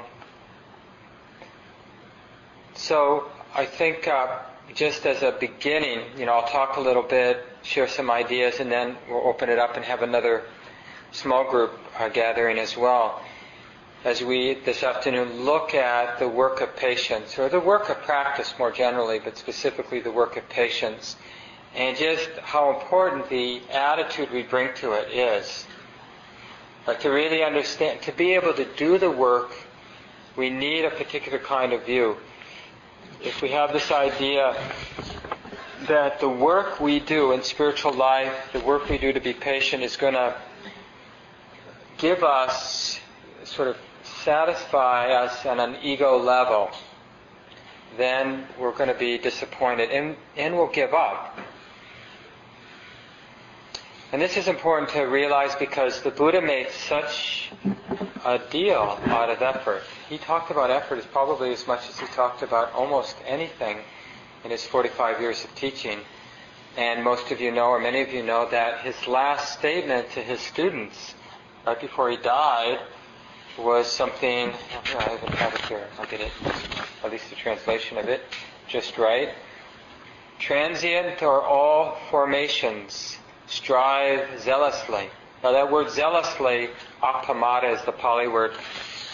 So 2.75 3.31
I 3.59 3.67
think 3.67 4.07
uh, 4.07 4.39
just 4.73 5.05
as 5.05 5.25
a 5.25 5.33
beginning, 5.33 6.03
you 6.17 6.27
know, 6.27 6.35
I'll 6.35 6.47
talk 6.47 6.77
a 6.77 6.81
little 6.81 7.03
bit, 7.03 7.45
share 7.65 7.89
some 7.89 8.09
ideas, 8.09 8.61
and 8.61 8.71
then 8.71 8.97
we'll 9.11 9.27
open 9.27 9.49
it 9.49 9.59
up 9.59 9.75
and 9.75 9.85
have 9.85 10.03
another 10.03 10.45
small 11.11 11.51
group 11.51 11.77
uh, 11.99 12.09
gathering 12.09 12.61
as 12.61 12.77
well. 12.77 13.21
As 14.05 14.23
we 14.23 14.55
this 14.65 14.85
afternoon 14.85 15.45
look 15.45 15.75
at 15.75 16.21
the 16.21 16.29
work 16.29 16.61
of 16.61 16.77
patience, 16.77 17.37
or 17.37 17.49
the 17.49 17.59
work 17.59 17.91
of 17.91 18.01
practice 18.03 18.55
more 18.61 18.71
generally, 18.71 19.19
but 19.19 19.37
specifically 19.37 19.99
the 19.99 20.13
work 20.13 20.37
of 20.37 20.49
patience 20.49 21.17
and 21.75 21.97
just 21.97 22.31
how 22.45 22.79
important 22.79 23.29
the 23.29 23.61
attitude 23.73 24.31
we 24.31 24.45
bring 24.45 24.73
to 24.75 24.93
it 24.93 25.13
is. 25.13 25.67
But 26.87 27.01
to 27.01 27.09
really 27.09 27.43
understand, 27.43 28.03
to 28.03 28.13
be 28.13 28.35
able 28.35 28.55
to 28.55 28.67
do 28.77 28.99
the 28.99 29.11
work, 29.11 29.51
we 30.37 30.49
need 30.49 30.85
a 30.85 30.91
particular 30.91 31.41
kind 31.41 31.73
of 31.73 31.85
view. 31.85 32.19
If 33.21 33.43
we 33.43 33.49
have 33.51 33.73
this 33.73 33.91
idea 33.91 34.57
that 35.89 36.21
the 36.21 36.29
work 36.29 36.79
we 36.79 37.01
do 37.01 37.33
in 37.33 37.43
spiritual 37.43 37.93
life, 37.93 38.33
the 38.53 38.61
work 38.61 38.89
we 38.89 38.97
do 38.97 39.13
to 39.13 39.19
be 39.19 39.33
patient, 39.33 39.83
is 39.83 39.97
going 39.97 40.15
to 40.15 40.37
give 41.97 42.23
us, 42.23 43.01
sort 43.43 43.69
of 43.69 43.77
satisfy 44.05 45.11
us 45.11 45.45
on 45.45 45.59
an 45.59 45.77
ego 45.83 46.17
level, 46.17 46.71
then 47.97 48.47
we're 48.57 48.73
going 48.73 48.89
to 48.89 48.99
be 48.99 49.19
disappointed 49.19 49.91
and, 49.91 50.17
and 50.37 50.57
we'll 50.57 50.69
give 50.69 50.95
up. 50.95 51.39
And 54.11 54.23
this 54.23 54.39
is 54.39 54.49
important 54.49 54.91
to 54.93 55.03
realize 55.03 55.55
because 55.57 56.01
the 56.01 56.11
Buddha 56.11 56.41
made 56.41 56.71
such 56.71 57.51
a 58.25 58.39
deal 58.39 58.99
out 59.05 59.29
of 59.29 59.43
effort. 59.43 59.83
He 60.09 60.17
talked 60.17 60.51
about 60.51 60.71
effort 60.71 60.99
as 60.99 61.05
probably 61.05 61.53
as 61.53 61.67
much 61.67 61.87
as 61.91 62.01
he 62.01 62.07
talked 62.07 62.43
about 62.43 62.73
almost 62.73 63.17
anything 63.27 63.77
in 64.45 64.51
his 64.51 64.65
45 64.65 65.21
years 65.21 65.45
of 65.45 65.55
teaching. 65.55 65.99
And 66.79 67.05
most 67.05 67.31
of 67.31 67.41
you 67.43 67.51
know, 67.51 67.67
or 67.67 67.79
many 67.79 68.01
of 68.01 68.11
you 68.11 68.23
know, 68.23 68.49
that 68.51 68.81
his 68.81 69.07
last 69.07 69.59
statement 69.59 70.11
to 70.13 70.23
his 70.23 70.41
students, 70.41 71.15
right 71.67 71.79
before 71.79 72.11
he 72.11 72.17
died, 72.17 72.79
was 73.59 73.93
something, 73.93 74.53
I 74.97 75.19
even 75.23 75.33
have 75.37 75.55
it 75.55 75.61
here, 75.67 75.87
I'll 75.99 76.07
get 76.07 76.23
it, 76.23 76.33
at 77.05 77.11
least 77.11 77.29
the 77.29 77.37
translation 77.37 77.99
of 77.99 78.09
it, 78.09 78.23
just 78.69 78.97
right. 78.97 79.31
Transient 80.39 81.23
or 81.23 81.43
all 81.43 81.99
formations, 82.11 83.19
strive 83.49 84.41
zealously. 84.41 85.09
Now 85.43 85.53
that 85.53 85.71
word 85.71 85.91
zealously, 85.91 86.71
apamata 87.03 87.75
is 87.75 87.85
the 87.85 87.93
Pali 87.93 88.29
word. 88.29 88.53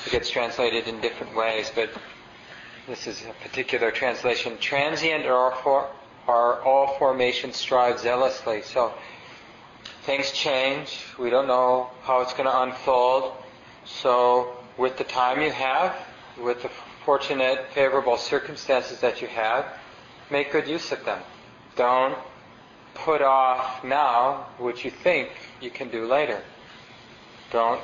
It 0.07 0.11
gets 0.11 0.31
translated 0.31 0.89
in 0.89 1.01
different 1.01 1.35
ways, 1.35 1.71
but 1.75 1.91
this 2.87 3.07
is 3.07 3.25
a 3.25 3.33
particular 3.47 3.91
translation. 3.91 4.59
Transient 4.59 5.25
or, 5.27 5.55
for, 5.63 5.89
or 6.27 6.61
all 6.63 6.99
formations 6.99 7.57
strive 7.57 7.99
zealously. 7.99 8.63
So 8.63 8.93
things 10.03 10.31
change. 10.33 11.05
We 11.19 11.31
don't 11.31 11.47
know 11.47 11.91
how 12.03 12.21
it's 12.21 12.33
going 12.33 12.45
to 12.45 12.63
unfold. 12.63 13.33
So 13.87 14.57
with 14.77 14.99
the 14.99 15.05
time 15.05 15.41
you 15.41 15.51
have, 15.51 15.97
with 16.39 16.63
the 16.63 16.71
fortunate, 17.05 17.67
favorable 17.73 18.17
circumstances 18.17 19.01
that 19.01 19.23
you 19.23 19.29
have, 19.29 19.67
make 20.31 20.53
good 20.53 20.67
use 20.67 20.91
of 20.93 21.05
them. 21.05 21.21
Don't 21.77 22.17
put 22.95 23.23
off 23.23 23.85
now 23.85 24.47
what 24.59 24.85
you 24.85 24.91
think 24.91 25.31
you 25.61 25.71
can 25.71 25.91
do 25.91 26.07
later. 26.07 26.43
Don't 27.51 27.81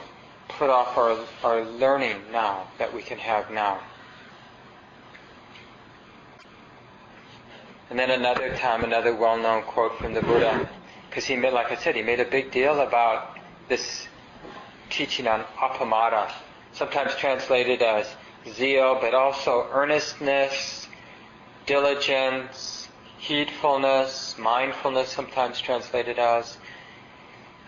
put 0.48 0.70
off 0.70 0.96
our, 0.96 1.18
our 1.42 1.64
learning 1.64 2.16
now 2.32 2.66
that 2.78 2.92
we 2.92 3.02
can 3.02 3.18
have 3.18 3.50
now. 3.50 3.80
And 7.90 7.98
then 7.98 8.10
another 8.10 8.54
time, 8.56 8.84
another 8.84 9.14
well-known 9.14 9.62
quote 9.64 9.98
from 9.98 10.14
the 10.14 10.22
Buddha, 10.22 10.68
because 11.08 11.24
he 11.24 11.34
made, 11.34 11.52
like 11.52 11.72
I 11.72 11.76
said, 11.76 11.96
he 11.96 12.02
made 12.02 12.20
a 12.20 12.24
big 12.24 12.52
deal 12.52 12.80
about 12.80 13.36
this 13.68 14.06
teaching 14.90 15.26
on 15.26 15.42
apamata, 15.58 16.30
sometimes 16.72 17.16
translated 17.16 17.82
as 17.82 18.06
zeal, 18.48 18.96
but 19.00 19.12
also 19.12 19.68
earnestness, 19.72 20.86
diligence, 21.66 22.79
heedfulness, 23.20 24.38
mindfulness, 24.38 25.10
sometimes 25.10 25.60
translated 25.60 26.18
as. 26.18 26.56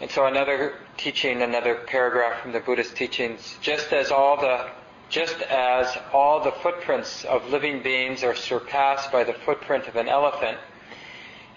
And 0.00 0.10
so 0.10 0.26
another 0.26 0.78
teaching, 0.96 1.42
another 1.42 1.74
paragraph 1.86 2.42
from 2.42 2.52
the 2.52 2.60
Buddhist 2.60 2.96
teachings, 2.96 3.56
just 3.60 3.92
as 3.92 4.10
all 4.10 4.40
the 4.40 4.70
just 5.08 5.42
as 5.42 5.98
all 6.14 6.42
the 6.42 6.50
footprints 6.50 7.24
of 7.26 7.50
living 7.50 7.82
beings 7.82 8.24
are 8.24 8.34
surpassed 8.34 9.12
by 9.12 9.22
the 9.22 9.34
footprint 9.34 9.86
of 9.86 9.96
an 9.96 10.08
elephant, 10.08 10.56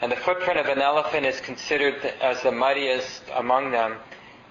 and 0.02 0.12
the 0.12 0.16
footprint 0.18 0.60
of 0.60 0.66
an 0.66 0.82
elephant 0.82 1.26
is 1.26 1.40
considered 1.40 1.96
as 2.22 2.42
the 2.44 2.52
mightiest 2.52 3.24
among 3.34 3.72
them, 3.72 3.96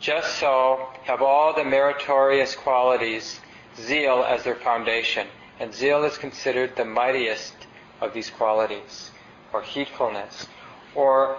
just 0.00 0.38
so 0.38 0.88
have 1.02 1.20
all 1.20 1.52
the 1.52 1.64
meritorious 1.64 2.54
qualities 2.54 3.40
zeal 3.78 4.24
as 4.26 4.42
their 4.42 4.54
foundation. 4.54 5.26
And 5.60 5.74
zeal 5.74 6.02
is 6.04 6.16
considered 6.16 6.74
the 6.74 6.86
mightiest 6.86 7.54
of 8.00 8.14
these 8.14 8.30
qualities, 8.30 9.10
or 9.54 9.62
heedfulness. 9.62 10.49
Or, 10.94 11.38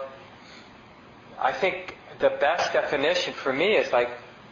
I 1.40 1.52
think 1.52 1.98
the 2.20 2.30
best 2.30 2.74
definition 2.74 3.34
for 3.34 3.52
me 3.52 3.76
is 3.76 3.92
like 3.92 4.10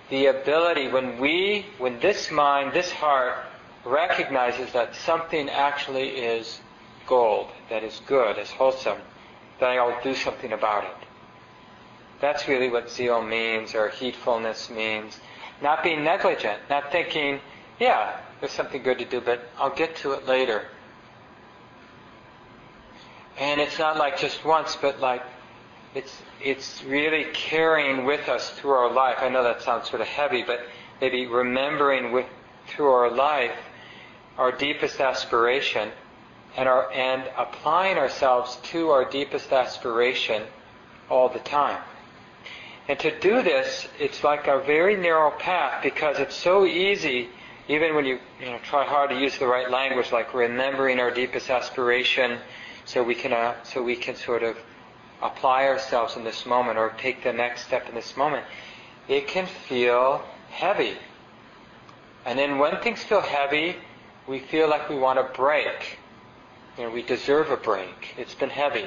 the 0.09 0.27
ability 0.27 0.89
when 0.89 1.17
we, 1.19 1.65
when 1.77 1.99
this 1.99 2.29
mind, 2.29 2.73
this 2.73 2.91
heart 2.91 3.37
recognizes 3.85 4.71
that 4.73 4.95
something 4.95 5.49
actually 5.49 6.09
is 6.09 6.59
gold, 7.07 7.47
that 7.69 7.83
is 7.83 8.01
good, 8.05 8.37
is 8.37 8.49
wholesome, 8.51 8.99
then 9.59 9.77
I'll 9.77 10.01
do 10.03 10.13
something 10.13 10.51
about 10.51 10.83
it. 10.83 11.07
That's 12.19 12.47
really 12.47 12.69
what 12.69 12.89
zeal 12.89 13.21
means 13.21 13.75
or 13.75 13.89
heedfulness 13.89 14.69
means. 14.69 15.19
Not 15.61 15.83
being 15.83 16.03
negligent, 16.03 16.59
not 16.69 16.91
thinking, 16.91 17.39
yeah, 17.79 18.17
there's 18.39 18.51
something 18.51 18.83
good 18.83 18.99
to 18.99 19.05
do, 19.05 19.21
but 19.21 19.49
I'll 19.57 19.75
get 19.75 19.95
to 19.97 20.13
it 20.13 20.25
later. 20.25 20.65
And 23.39 23.59
it's 23.59 23.79
not 23.79 23.97
like 23.97 24.19
just 24.19 24.45
once, 24.45 24.75
but 24.75 24.99
like 24.99 25.23
it's 25.95 26.21
it's 26.41 26.83
really 26.83 27.25
carrying 27.33 28.05
with 28.05 28.27
us 28.29 28.49
through 28.51 28.71
our 28.71 28.91
life. 28.91 29.17
I 29.19 29.29
know 29.29 29.43
that 29.43 29.61
sounds 29.61 29.89
sort 29.89 30.01
of 30.01 30.07
heavy, 30.07 30.43
but 30.43 30.61
maybe 31.01 31.27
remembering 31.27 32.11
with 32.11 32.27
through 32.67 32.91
our 32.91 33.11
life 33.11 33.55
our 34.37 34.51
deepest 34.51 34.99
aspiration 34.99 35.91
and 36.57 36.67
our 36.67 36.91
and 36.91 37.29
applying 37.37 37.97
ourselves 37.97 38.57
to 38.63 38.89
our 38.89 39.05
deepest 39.05 39.51
aspiration 39.51 40.43
all 41.09 41.29
the 41.29 41.39
time. 41.39 41.81
And 42.87 42.99
to 42.99 43.17
do 43.19 43.41
this, 43.41 43.87
it's 43.99 44.23
like 44.23 44.47
a 44.47 44.59
very 44.59 44.97
narrow 44.97 45.31
path 45.31 45.81
because 45.83 46.19
it's 46.19 46.35
so 46.35 46.65
easy, 46.65 47.29
even 47.69 47.95
when 47.95 48.05
you, 48.05 48.19
you 48.41 48.47
know, 48.47 48.59
try 48.59 48.85
hard 48.85 49.09
to 49.11 49.17
use 49.17 49.37
the 49.37 49.47
right 49.47 49.69
language, 49.71 50.11
like 50.11 50.33
remembering 50.33 50.99
our 50.99 51.09
deepest 51.09 51.49
aspiration, 51.49 52.39
so 52.85 53.03
we 53.03 53.15
can 53.15 53.33
uh, 53.33 53.55
so 53.63 53.81
we 53.81 53.95
can 53.95 54.15
sort 54.15 54.43
of 54.43 54.57
apply 55.23 55.65
ourselves 55.67 56.17
in 56.17 56.23
this 56.23 56.45
moment 56.45 56.77
or 56.77 56.89
take 56.97 57.23
the 57.23 57.33
next 57.33 57.65
step 57.65 57.87
in 57.87 57.95
this 57.95 58.17
moment, 58.17 58.45
it 59.07 59.27
can 59.27 59.45
feel 59.45 60.23
heavy. 60.49 60.97
And 62.25 62.37
then 62.37 62.59
when 62.59 62.77
things 62.81 63.01
feel 63.03 63.21
heavy, 63.21 63.77
we 64.27 64.39
feel 64.39 64.69
like 64.69 64.89
we 64.89 64.97
want 64.97 65.19
a 65.19 65.23
break. 65.23 65.97
You 66.77 66.85
know, 66.85 66.89
we 66.89 67.01
deserve 67.01 67.51
a 67.51 67.57
break. 67.57 68.15
It's 68.17 68.35
been 68.35 68.49
heavy. 68.49 68.85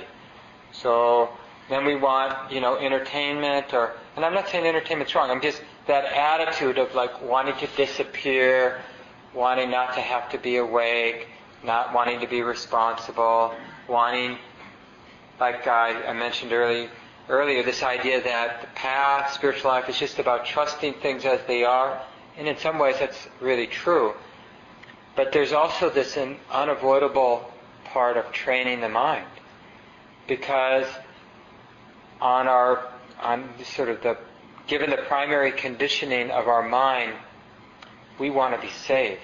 So 0.73 1.31
then 1.69 1.85
we 1.85 1.97
want, 1.97 2.53
you 2.53 2.61
know, 2.61 2.77
entertainment 2.77 3.73
or, 3.73 3.95
and 4.15 4.25
I'm 4.25 4.35
not 4.35 4.49
saying 4.49 4.67
entertainment's 4.67 5.15
wrong, 5.15 5.31
I'm 5.31 5.41
just 5.41 5.63
that 5.87 6.05
attitude 6.05 6.79
of 6.79 6.95
like 6.95 7.23
wanting 7.23 7.57
to 7.57 7.67
disappear, 7.77 8.81
wanting 9.35 9.71
not 9.71 9.95
to 9.95 10.01
have 10.01 10.31
to 10.31 10.39
be 10.39 10.57
awake, 10.57 11.29
not 11.67 11.93
wanting 11.93 12.21
to 12.21 12.27
be 12.27 12.43
responsible, 12.43 13.55
wanting 13.89 14.39
like 15.39 15.67
I, 15.67 16.07
I 16.07 16.13
mentioned 16.13 16.53
early, 16.53 16.89
earlier, 17.29 17.63
this 17.63 17.83
idea 17.83 18.23
that 18.23 18.63
the 18.63 18.67
path, 18.69 19.33
spiritual 19.33 19.71
life, 19.71 19.89
is 19.89 19.99
just 19.99 20.19
about 20.19 20.47
trusting 20.47 20.95
things 20.95 21.25
as 21.25 21.41
they 21.47 21.65
are, 21.65 22.01
and 22.39 22.49
in 22.49 22.57
some 22.59 22.79
ways 22.79 22.97
that's 22.99 23.29
really 23.41 23.67
true. 23.67 24.15
But 25.15 25.33
there's 25.33 25.53
also 25.53 25.91
this 25.91 26.19
unavoidable 26.51 27.51
part 27.85 28.17
of 28.17 28.33
training 28.33 28.81
the 28.81 28.89
mind, 28.89 29.27
because 30.27 30.87
on 32.21 32.49
our, 32.49 32.89
on 33.21 33.49
sort 33.65 33.89
of 33.89 34.03
the, 34.03 34.17
given 34.67 34.91
the 34.91 34.97
primary 34.97 35.53
conditioning 35.53 36.31
of 36.31 36.49
our 36.49 36.67
mind, 36.67 37.13
we 38.19 38.31
want 38.31 38.55
to 38.55 38.67
be 38.67 38.73
saved. 38.73 39.21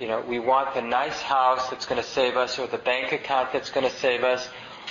You 0.00 0.08
know, 0.08 0.22
we 0.22 0.38
want 0.38 0.74
the 0.74 0.80
nice 0.80 1.20
house 1.20 1.68
that's 1.68 1.84
going 1.84 2.00
to 2.00 2.08
save 2.08 2.38
us, 2.38 2.58
or 2.58 2.66
the 2.66 2.78
bank 2.78 3.12
account 3.12 3.52
that's 3.52 3.68
going 3.68 3.86
to 3.86 3.94
save 3.94 4.24
us, 4.24 4.48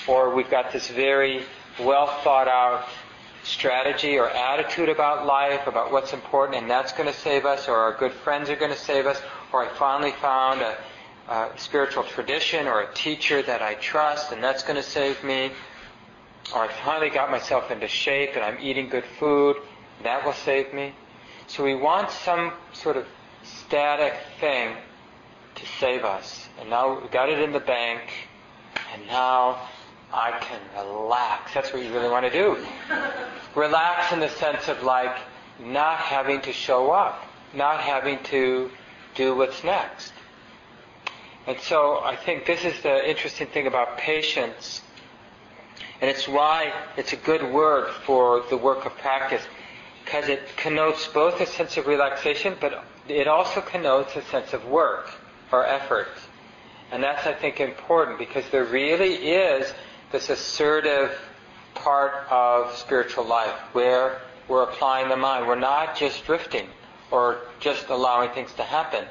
or 0.07 0.35
we've 0.35 0.51
got 0.51 0.71
this 0.71 0.87
very 0.87 1.41
well 1.79 2.05
thought 2.23 2.47
out 2.47 2.87
strategy 3.41 4.19
or 4.19 4.29
attitude 4.29 4.87
about 4.87 5.25
life, 5.25 5.65
about 5.65 5.91
what's 5.91 6.13
important, 6.13 6.59
and 6.61 6.69
that's 6.69 6.91
going 6.91 7.11
to 7.11 7.19
save 7.19 7.47
us, 7.47 7.67
or 7.67 7.75
our 7.75 7.97
good 7.97 8.11
friends 8.11 8.51
are 8.51 8.55
going 8.55 8.71
to 8.71 8.77
save 8.77 9.07
us, 9.07 9.19
or 9.51 9.65
I 9.65 9.69
finally 9.79 10.11
found 10.11 10.61
a, 10.61 10.77
a 11.27 11.49
spiritual 11.57 12.03
tradition 12.03 12.67
or 12.67 12.81
a 12.81 12.93
teacher 12.93 13.41
that 13.41 13.63
I 13.63 13.73
trust, 13.75 14.31
and 14.31 14.43
that's 14.43 14.61
going 14.61 14.75
to 14.75 14.83
save 14.83 15.23
me, 15.23 15.49
or 16.53 16.65
I 16.65 16.67
finally 16.67 17.09
got 17.09 17.31
myself 17.31 17.71
into 17.71 17.87
shape 17.87 18.35
and 18.35 18.43
I'm 18.43 18.59
eating 18.61 18.89
good 18.89 19.05
food, 19.17 19.55
that 20.03 20.23
will 20.23 20.33
save 20.33 20.71
me. 20.71 20.93
So 21.47 21.63
we 21.63 21.73
want 21.73 22.11
some 22.11 22.53
sort 22.73 22.95
of 22.95 23.07
static 23.43 24.13
thing 24.39 24.75
to 25.59 25.65
save 25.79 26.03
us. 26.03 26.47
And 26.59 26.69
now 26.69 26.99
we've 26.99 27.11
got 27.11 27.29
it 27.29 27.39
in 27.39 27.51
the 27.51 27.59
bank, 27.59 28.01
and 28.93 29.05
now 29.07 29.67
I 30.13 30.31
can 30.39 30.59
relax. 30.75 31.53
That's 31.53 31.71
what 31.73 31.83
you 31.83 31.93
really 31.93 32.09
want 32.09 32.25
to 32.25 32.31
do. 32.31 32.65
relax 33.55 34.11
in 34.11 34.19
the 34.19 34.29
sense 34.29 34.67
of 34.67 34.83
like 34.83 35.15
not 35.59 35.97
having 35.99 36.41
to 36.41 36.53
show 36.53 36.91
up, 36.91 37.23
not 37.53 37.79
having 37.81 38.21
to 38.25 38.71
do 39.15 39.35
what's 39.35 39.63
next. 39.63 40.13
And 41.45 41.59
so 41.59 41.99
I 41.99 42.15
think 42.15 42.45
this 42.45 42.63
is 42.63 42.81
the 42.81 43.09
interesting 43.09 43.47
thing 43.47 43.67
about 43.67 43.97
patience. 43.97 44.81
And 46.01 46.09
it's 46.09 46.27
why 46.27 46.71
it's 46.95 47.13
a 47.13 47.17
good 47.17 47.53
word 47.53 47.91
for 48.05 48.43
the 48.49 48.57
work 48.57 48.85
of 48.85 48.95
practice, 48.97 49.41
because 50.05 50.29
it 50.29 50.41
connotes 50.57 51.07
both 51.07 51.41
a 51.41 51.45
sense 51.45 51.75
of 51.77 51.87
relaxation, 51.87 52.55
but 52.59 52.83
it 53.07 53.27
also 53.27 53.61
connotes 53.61 54.15
a 54.15 54.21
sense 54.23 54.53
of 54.53 54.65
work 54.65 55.09
or 55.51 55.65
effort. 55.65 56.07
And 56.91 57.03
that's, 57.03 57.27
I 57.27 57.33
think, 57.33 57.59
important 57.59 58.17
because 58.17 58.43
there 58.51 58.65
really 58.65 59.15
is 59.15 59.71
this 60.11 60.29
assertive 60.29 61.17
part 61.75 62.13
of 62.29 62.75
spiritual 62.75 63.25
life 63.25 63.57
where 63.73 64.21
we're 64.47 64.63
applying 64.63 65.09
the 65.09 65.17
mind. 65.17 65.47
We're 65.47 65.55
not 65.55 65.95
just 65.95 66.25
drifting 66.25 66.67
or 67.11 67.39
just 67.59 67.89
allowing 67.89 68.31
things 68.31 68.51
to 68.53 68.63
happen 68.63 69.05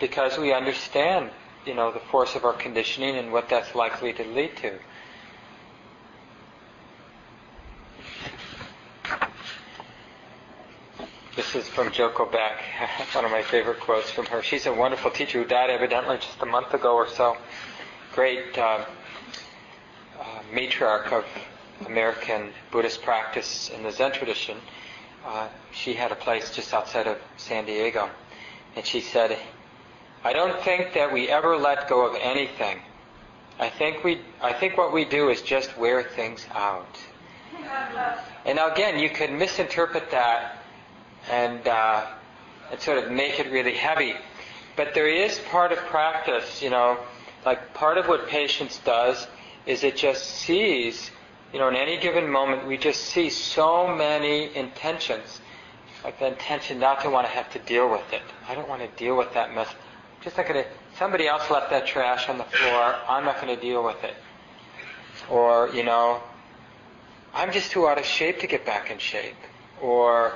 because 0.00 0.38
we 0.38 0.52
understand, 0.52 1.30
you 1.66 1.74
know, 1.74 1.92
the 1.92 2.00
force 2.00 2.34
of 2.34 2.44
our 2.44 2.52
conditioning 2.52 3.16
and 3.16 3.32
what 3.32 3.48
that's 3.48 3.74
likely 3.74 4.12
to 4.12 4.24
lead 4.24 4.56
to. 4.58 4.78
This 11.54 11.68
is 11.68 11.72
from 11.72 11.92
Joko 11.92 12.26
Beck, 12.26 12.64
one 13.12 13.24
of 13.24 13.30
my 13.30 13.42
favorite 13.42 13.78
quotes 13.78 14.10
from 14.10 14.26
her. 14.26 14.42
She's 14.42 14.66
a 14.66 14.72
wonderful 14.72 15.12
teacher 15.12 15.40
who 15.40 15.48
died 15.48 15.70
evidently 15.70 16.16
just 16.16 16.42
a 16.42 16.46
month 16.46 16.74
ago 16.74 16.96
or 16.96 17.08
so. 17.08 17.36
Great 18.12 18.58
uh, 18.58 18.84
uh, 20.18 20.24
matriarch 20.52 21.12
of 21.12 21.24
American 21.86 22.50
Buddhist 22.72 23.02
practice 23.02 23.70
in 23.72 23.84
the 23.84 23.92
Zen 23.92 24.10
tradition. 24.10 24.58
Uh, 25.24 25.46
she 25.72 25.94
had 25.94 26.10
a 26.10 26.16
place 26.16 26.50
just 26.50 26.74
outside 26.74 27.06
of 27.06 27.18
San 27.36 27.66
Diego. 27.66 28.10
And 28.74 28.84
she 28.84 29.00
said, 29.00 29.38
I 30.24 30.32
don't 30.32 30.60
think 30.62 30.94
that 30.94 31.12
we 31.12 31.28
ever 31.28 31.56
let 31.56 31.88
go 31.88 32.04
of 32.04 32.16
anything. 32.20 32.80
I 33.60 33.68
think 33.68 34.02
we, 34.02 34.20
I 34.42 34.54
think 34.54 34.76
what 34.76 34.92
we 34.92 35.04
do 35.04 35.28
is 35.28 35.40
just 35.40 35.78
wear 35.78 36.02
things 36.02 36.44
out. 36.52 36.98
And 38.44 38.56
now 38.56 38.70
again, 38.70 38.98
you 38.98 39.08
could 39.08 39.32
misinterpret 39.32 40.10
that 40.10 40.63
and, 41.30 41.66
uh, 41.66 42.06
and 42.70 42.80
sort 42.80 42.98
of 42.98 43.10
make 43.10 43.38
it 43.40 43.50
really 43.50 43.74
heavy. 43.74 44.14
But 44.76 44.94
there 44.94 45.08
is 45.08 45.38
part 45.50 45.72
of 45.72 45.78
practice, 45.78 46.62
you 46.62 46.70
know, 46.70 46.98
like 47.44 47.74
part 47.74 47.98
of 47.98 48.08
what 48.08 48.26
patience 48.28 48.80
does 48.84 49.26
is 49.66 49.84
it 49.84 49.96
just 49.96 50.24
sees, 50.24 51.10
you 51.52 51.58
know, 51.58 51.68
in 51.68 51.76
any 51.76 51.98
given 51.98 52.28
moment, 52.28 52.66
we 52.66 52.76
just 52.76 53.04
see 53.04 53.30
so 53.30 53.86
many 53.94 54.54
intentions. 54.54 55.40
Like 56.02 56.18
the 56.18 56.26
intention 56.26 56.78
not 56.80 57.00
to 57.02 57.10
want 57.10 57.26
to 57.26 57.32
have 57.32 57.50
to 57.52 57.58
deal 57.60 57.90
with 57.90 58.12
it. 58.12 58.22
I 58.48 58.54
don't 58.54 58.68
want 58.68 58.82
to 58.82 58.88
deal 59.02 59.16
with 59.16 59.32
that 59.34 59.54
mess. 59.54 59.68
I'm 59.68 60.22
just 60.22 60.36
not 60.36 60.46
going 60.46 60.62
to, 60.62 60.70
somebody 60.98 61.26
else 61.26 61.50
left 61.50 61.70
that 61.70 61.86
trash 61.86 62.28
on 62.28 62.36
the 62.36 62.44
floor. 62.44 62.94
I'm 63.08 63.24
not 63.24 63.40
going 63.40 63.54
to 63.54 63.60
deal 63.60 63.82
with 63.82 64.02
it. 64.04 64.14
Or, 65.30 65.70
you 65.70 65.82
know, 65.82 66.20
I'm 67.32 67.52
just 67.52 67.70
too 67.70 67.88
out 67.88 67.98
of 67.98 68.04
shape 68.04 68.40
to 68.40 68.46
get 68.46 68.66
back 68.66 68.90
in 68.90 68.98
shape. 68.98 69.36
Or, 69.80 70.34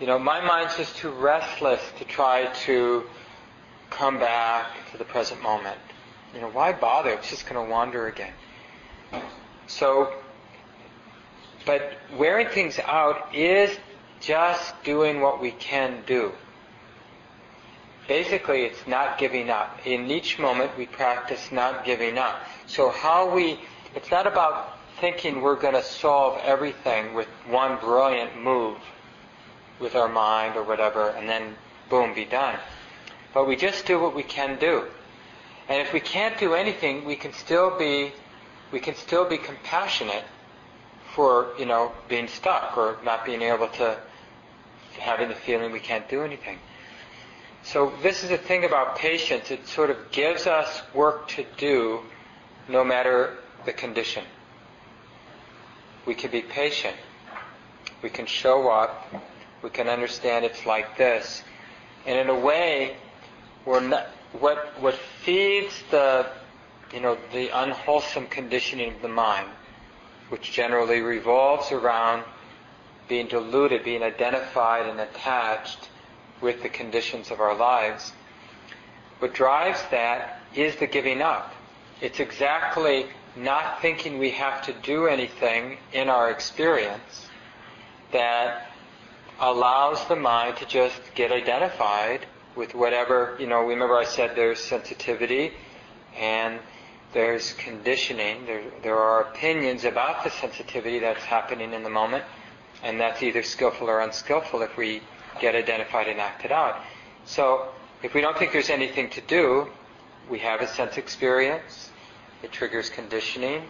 you 0.00 0.06
know, 0.06 0.18
my 0.18 0.40
mind's 0.40 0.76
just 0.76 0.96
too 0.96 1.10
restless 1.10 1.80
to 1.98 2.04
try 2.04 2.46
to 2.64 3.04
come 3.90 4.18
back 4.18 4.66
to 4.92 4.98
the 4.98 5.04
present 5.04 5.42
moment. 5.42 5.78
You 6.34 6.42
know, 6.42 6.50
why 6.50 6.72
bother? 6.72 7.10
It's 7.10 7.30
just 7.30 7.48
going 7.48 7.64
to 7.64 7.70
wander 7.70 8.06
again. 8.06 8.32
So, 9.66 10.12
but 11.64 11.92
wearing 12.18 12.48
things 12.48 12.78
out 12.78 13.34
is 13.34 13.76
just 14.20 14.82
doing 14.84 15.20
what 15.20 15.40
we 15.40 15.52
can 15.52 16.02
do. 16.06 16.32
Basically, 18.06 18.62
it's 18.62 18.86
not 18.86 19.18
giving 19.18 19.50
up. 19.50 19.80
In 19.86 20.10
each 20.10 20.38
moment, 20.38 20.76
we 20.76 20.86
practice 20.86 21.50
not 21.50 21.84
giving 21.84 22.18
up. 22.18 22.36
So 22.66 22.90
how 22.90 23.34
we, 23.34 23.58
it's 23.94 24.10
not 24.10 24.26
about 24.26 24.78
thinking 25.00 25.40
we're 25.40 25.56
going 25.56 25.74
to 25.74 25.82
solve 25.82 26.38
everything 26.44 27.14
with 27.14 27.26
one 27.48 27.78
brilliant 27.80 28.36
move 28.40 28.78
with 29.80 29.94
our 29.94 30.08
mind 30.08 30.56
or 30.56 30.62
whatever, 30.62 31.10
and 31.10 31.28
then 31.28 31.54
boom, 31.88 32.14
be 32.14 32.24
done. 32.24 32.58
But 33.34 33.46
we 33.46 33.56
just 33.56 33.86
do 33.86 34.00
what 34.00 34.14
we 34.14 34.22
can 34.22 34.58
do. 34.58 34.84
And 35.68 35.80
if 35.80 35.92
we 35.92 36.00
can't 36.00 36.38
do 36.38 36.54
anything, 36.54 37.04
we 37.04 37.16
can 37.16 37.32
still 37.32 37.76
be, 37.76 38.12
we 38.72 38.80
can 38.80 38.94
still 38.94 39.28
be 39.28 39.36
compassionate 39.36 40.24
for, 41.14 41.48
you 41.58 41.66
know, 41.66 41.92
being 42.08 42.28
stuck 42.28 42.76
or 42.76 42.98
not 43.04 43.24
being 43.24 43.42
able 43.42 43.68
to, 43.68 43.98
having 44.98 45.28
the 45.28 45.34
feeling 45.34 45.72
we 45.72 45.80
can't 45.80 46.08
do 46.08 46.22
anything. 46.22 46.58
So 47.62 47.92
this 48.00 48.22
is 48.22 48.30
the 48.30 48.38
thing 48.38 48.64
about 48.64 48.96
patience. 48.96 49.50
It 49.50 49.66
sort 49.66 49.90
of 49.90 50.12
gives 50.12 50.46
us 50.46 50.82
work 50.94 51.26
to 51.28 51.44
do 51.56 52.00
no 52.68 52.84
matter 52.84 53.38
the 53.64 53.72
condition. 53.72 54.24
We 56.06 56.14
can 56.14 56.30
be 56.30 56.42
patient. 56.42 56.94
We 58.02 58.10
can 58.10 58.26
show 58.26 58.68
up. 58.68 59.12
We 59.66 59.70
can 59.70 59.88
understand 59.88 60.44
it's 60.44 60.64
like 60.64 60.96
this. 60.96 61.42
And 62.06 62.16
in 62.16 62.28
a 62.28 62.38
way, 62.38 62.94
we're 63.64 63.80
not, 63.80 64.06
what, 64.38 64.80
what 64.80 64.94
feeds 64.94 65.82
the, 65.90 66.28
you 66.94 67.00
know, 67.00 67.18
the 67.32 67.48
unwholesome 67.48 68.28
conditioning 68.28 68.94
of 68.94 69.02
the 69.02 69.08
mind, 69.08 69.48
which 70.28 70.52
generally 70.52 71.00
revolves 71.00 71.72
around 71.72 72.22
being 73.08 73.26
deluded, 73.26 73.82
being 73.82 74.04
identified 74.04 74.86
and 74.86 75.00
attached 75.00 75.88
with 76.40 76.62
the 76.62 76.68
conditions 76.68 77.32
of 77.32 77.40
our 77.40 77.56
lives. 77.56 78.12
What 79.18 79.34
drives 79.34 79.82
that 79.90 80.42
is 80.54 80.76
the 80.76 80.86
giving 80.86 81.20
up. 81.22 81.52
It's 82.00 82.20
exactly 82.20 83.06
not 83.34 83.82
thinking 83.82 84.20
we 84.20 84.30
have 84.30 84.62
to 84.66 84.72
do 84.84 85.08
anything 85.08 85.78
in 85.92 86.08
our 86.08 86.30
experience 86.30 87.26
that 88.12 88.70
allows 89.40 90.06
the 90.08 90.16
mind 90.16 90.56
to 90.58 90.66
just 90.66 91.00
get 91.14 91.32
identified 91.32 92.26
with 92.54 92.74
whatever, 92.74 93.36
you 93.38 93.46
know, 93.46 93.62
remember 93.62 93.96
I 93.96 94.04
said 94.04 94.34
there's 94.34 94.60
sensitivity 94.60 95.52
and 96.16 96.58
there's 97.12 97.52
conditioning. 97.54 98.46
There, 98.46 98.62
there 98.82 98.96
are 98.96 99.22
opinions 99.22 99.84
about 99.84 100.24
the 100.24 100.30
sensitivity 100.30 100.98
that's 100.98 101.22
happening 101.24 101.72
in 101.72 101.82
the 101.82 101.90
moment, 101.90 102.24
and 102.82 102.98
that's 103.00 103.22
either 103.22 103.42
skillful 103.42 103.88
or 103.88 104.00
unskillful 104.00 104.62
if 104.62 104.76
we 104.76 105.02
get 105.40 105.54
identified 105.54 106.08
and 106.08 106.18
act 106.18 106.44
it 106.44 106.52
out. 106.52 106.80
So 107.26 107.68
if 108.02 108.14
we 108.14 108.22
don't 108.22 108.38
think 108.38 108.52
there's 108.52 108.70
anything 108.70 109.10
to 109.10 109.20
do, 109.20 109.68
we 110.30 110.38
have 110.40 110.60
a 110.60 110.66
sense 110.66 110.96
experience, 110.96 111.90
it 112.42 112.52
triggers 112.52 112.88
conditioning, 112.88 113.62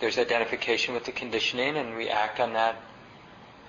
there's 0.00 0.18
identification 0.18 0.94
with 0.94 1.04
the 1.04 1.12
conditioning, 1.12 1.76
and 1.76 1.96
we 1.96 2.08
act 2.08 2.40
on 2.40 2.52
that 2.52 2.76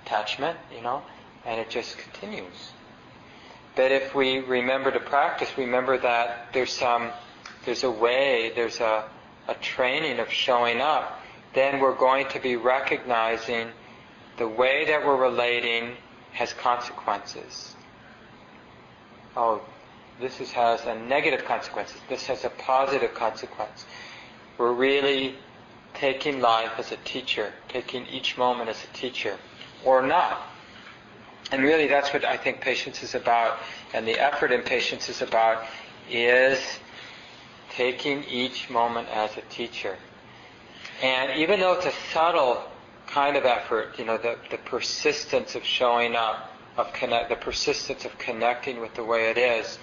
attachment, 0.06 0.58
you 0.74 0.82
know, 0.82 1.02
and 1.46 1.60
it 1.60 1.70
just 1.70 1.98
continues. 1.98 2.72
But 3.76 3.92
if 3.92 4.16
we 4.16 4.40
remember 4.40 4.92
to 4.92 5.00
practice, 5.00 5.58
remember 5.58 5.98
that 5.98 6.54
there's 6.54 6.72
some, 6.72 7.12
there's 7.66 7.84
a 7.84 7.92
way, 7.92 8.52
there's 8.56 8.80
a, 8.80 9.06
a 9.48 9.54
training 9.56 10.20
of 10.20 10.32
showing 10.32 10.82
up, 10.82 11.22
then 11.54 11.80
we're 11.80 11.96
going 11.96 12.28
to 12.30 12.40
be 12.40 12.56
recognizing 12.56 13.68
the 14.38 14.48
way 14.48 14.86
that 14.86 15.06
we're 15.06 15.16
relating 15.18 15.96
has 16.32 16.54
consequences. 16.54 17.76
Oh, 19.38 19.62
this 20.20 20.40
is, 20.40 20.52
has 20.52 20.86
a 20.86 20.96
negative 20.96 21.46
consequence. 21.46 21.94
This 22.10 22.26
has 22.28 22.46
a 22.46 22.50
positive 22.50 23.14
consequence. 23.14 23.86
We're 24.58 24.74
really 24.74 25.36
taking 25.94 26.42
life 26.42 26.72
as 26.78 26.92
a 26.92 26.98
teacher, 26.98 27.54
taking 27.68 28.06
each 28.08 28.38
moment 28.38 28.70
as 28.70 28.82
a 28.84 28.98
teacher, 28.98 29.38
or 29.84 30.02
not. 30.02 30.42
And 31.52 31.62
really 31.64 31.88
that's 31.88 32.12
what 32.12 32.26
I 32.26 32.38
think 32.38 32.62
patience 32.62 33.04
is 33.04 33.16
about, 33.16 33.58
and 33.94 34.08
the 34.08 34.20
effort 34.20 34.52
in 34.52 34.62
patience 34.62 35.10
is 35.10 35.22
about, 35.22 35.64
is 36.10 36.60
taking 37.72 38.24
each 38.24 38.70
moment 38.70 39.08
as 39.10 39.36
a 39.38 39.42
teacher. 39.42 39.98
And 41.04 41.40
even 41.40 41.60
though 41.60 41.74
it's 41.74 41.86
a 41.86 41.94
subtle 42.14 42.64
kind 43.08 43.38
of 43.38 43.46
effort, 43.46 44.00
you 44.00 44.06
know, 44.06 44.18
the, 44.18 44.38
the 44.50 44.58
persistence 44.58 45.56
of 45.56 45.64
showing 45.64 46.16
up, 46.16 46.52
of 46.78 46.92
connect, 46.94 47.30
the 47.30 47.36
persistence 47.36 48.06
of 48.06 48.18
connecting 48.18 48.80
with 48.80 48.96
the 48.96 49.04
way 49.04 49.30
it 49.30 49.38
is, 49.38 49.78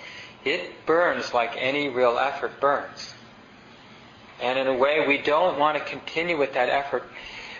it 0.44 0.84
burns 0.86 1.32
like 1.32 1.52
any 1.56 1.88
real 1.88 2.18
effort 2.18 2.60
burns. 2.60 3.14
And 4.40 4.58
in 4.58 4.66
a 4.66 4.74
way, 4.74 5.06
we 5.06 5.18
don't 5.18 5.58
want 5.58 5.78
to 5.78 5.84
continue 5.84 6.36
with 6.36 6.54
that 6.54 6.68
effort 6.68 7.04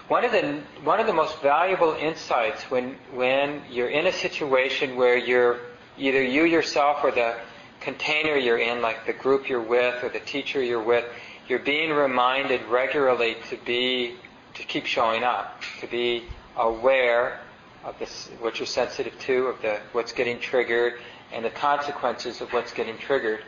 one 0.09 0.25
of 0.25 0.33
the 0.33 0.61
one 0.85 1.01
of 1.01 1.07
the 1.07 1.13
most 1.13 1.41
valuable 1.41 1.95
insights 1.95 2.63
when 2.71 2.97
when 3.13 3.63
you're 3.71 3.89
in 3.89 4.07
a 4.07 4.13
situation 4.13 4.97
where 4.97 5.17
you're 5.17 5.61
either 5.97 6.23
you 6.23 6.45
yourself 6.45 7.05
or 7.05 7.11
the 7.11 7.37
container 7.81 8.37
you're 8.37 8.59
in, 8.59 8.81
like 8.81 9.07
the 9.07 9.13
group 9.13 9.49
you're 9.49 9.61
with 9.61 10.03
or 10.03 10.09
the 10.09 10.21
teacher 10.21 10.63
you're 10.63 10.83
with, 10.83 11.05
you're 11.49 11.59
being 11.59 11.91
reminded 11.91 12.65
regularly 12.67 13.37
to 13.51 13.57
be 13.65 14.17
to 14.55 14.63
keep 14.65 14.87
showing 14.87 15.23
up, 15.23 15.63
to 15.81 15.87
be 15.87 16.25
aware 16.57 17.41
of 17.85 17.99
this, 17.99 18.29
what 18.41 18.59
you're 18.59 18.67
sensitive 18.67 19.19
to, 19.21 19.47
of 19.47 19.63
the 19.63 19.81
what's 19.93 20.13
getting 20.13 20.39
triggered, 20.39 20.95
and 21.33 21.45
the 21.45 21.51
consequences 21.51 22.41
of 22.41 22.53
what's 22.53 22.73
getting 22.73 22.97
triggered. 22.99 23.45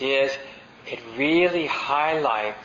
Is 0.00 0.32
it 0.86 1.00
really 1.16 1.66
highlights 1.66 2.56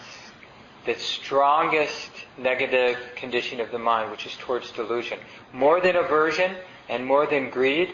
the 0.85 0.95
strongest 0.95 2.11
negative 2.37 2.97
condition 3.15 3.59
of 3.59 3.71
the 3.71 3.79
mind, 3.79 4.11
which 4.11 4.25
is 4.25 4.35
towards 4.37 4.71
delusion. 4.71 5.19
More 5.53 5.79
than 5.79 5.95
aversion 5.95 6.55
and 6.89 7.05
more 7.05 7.25
than 7.25 7.49
greed, 7.49 7.93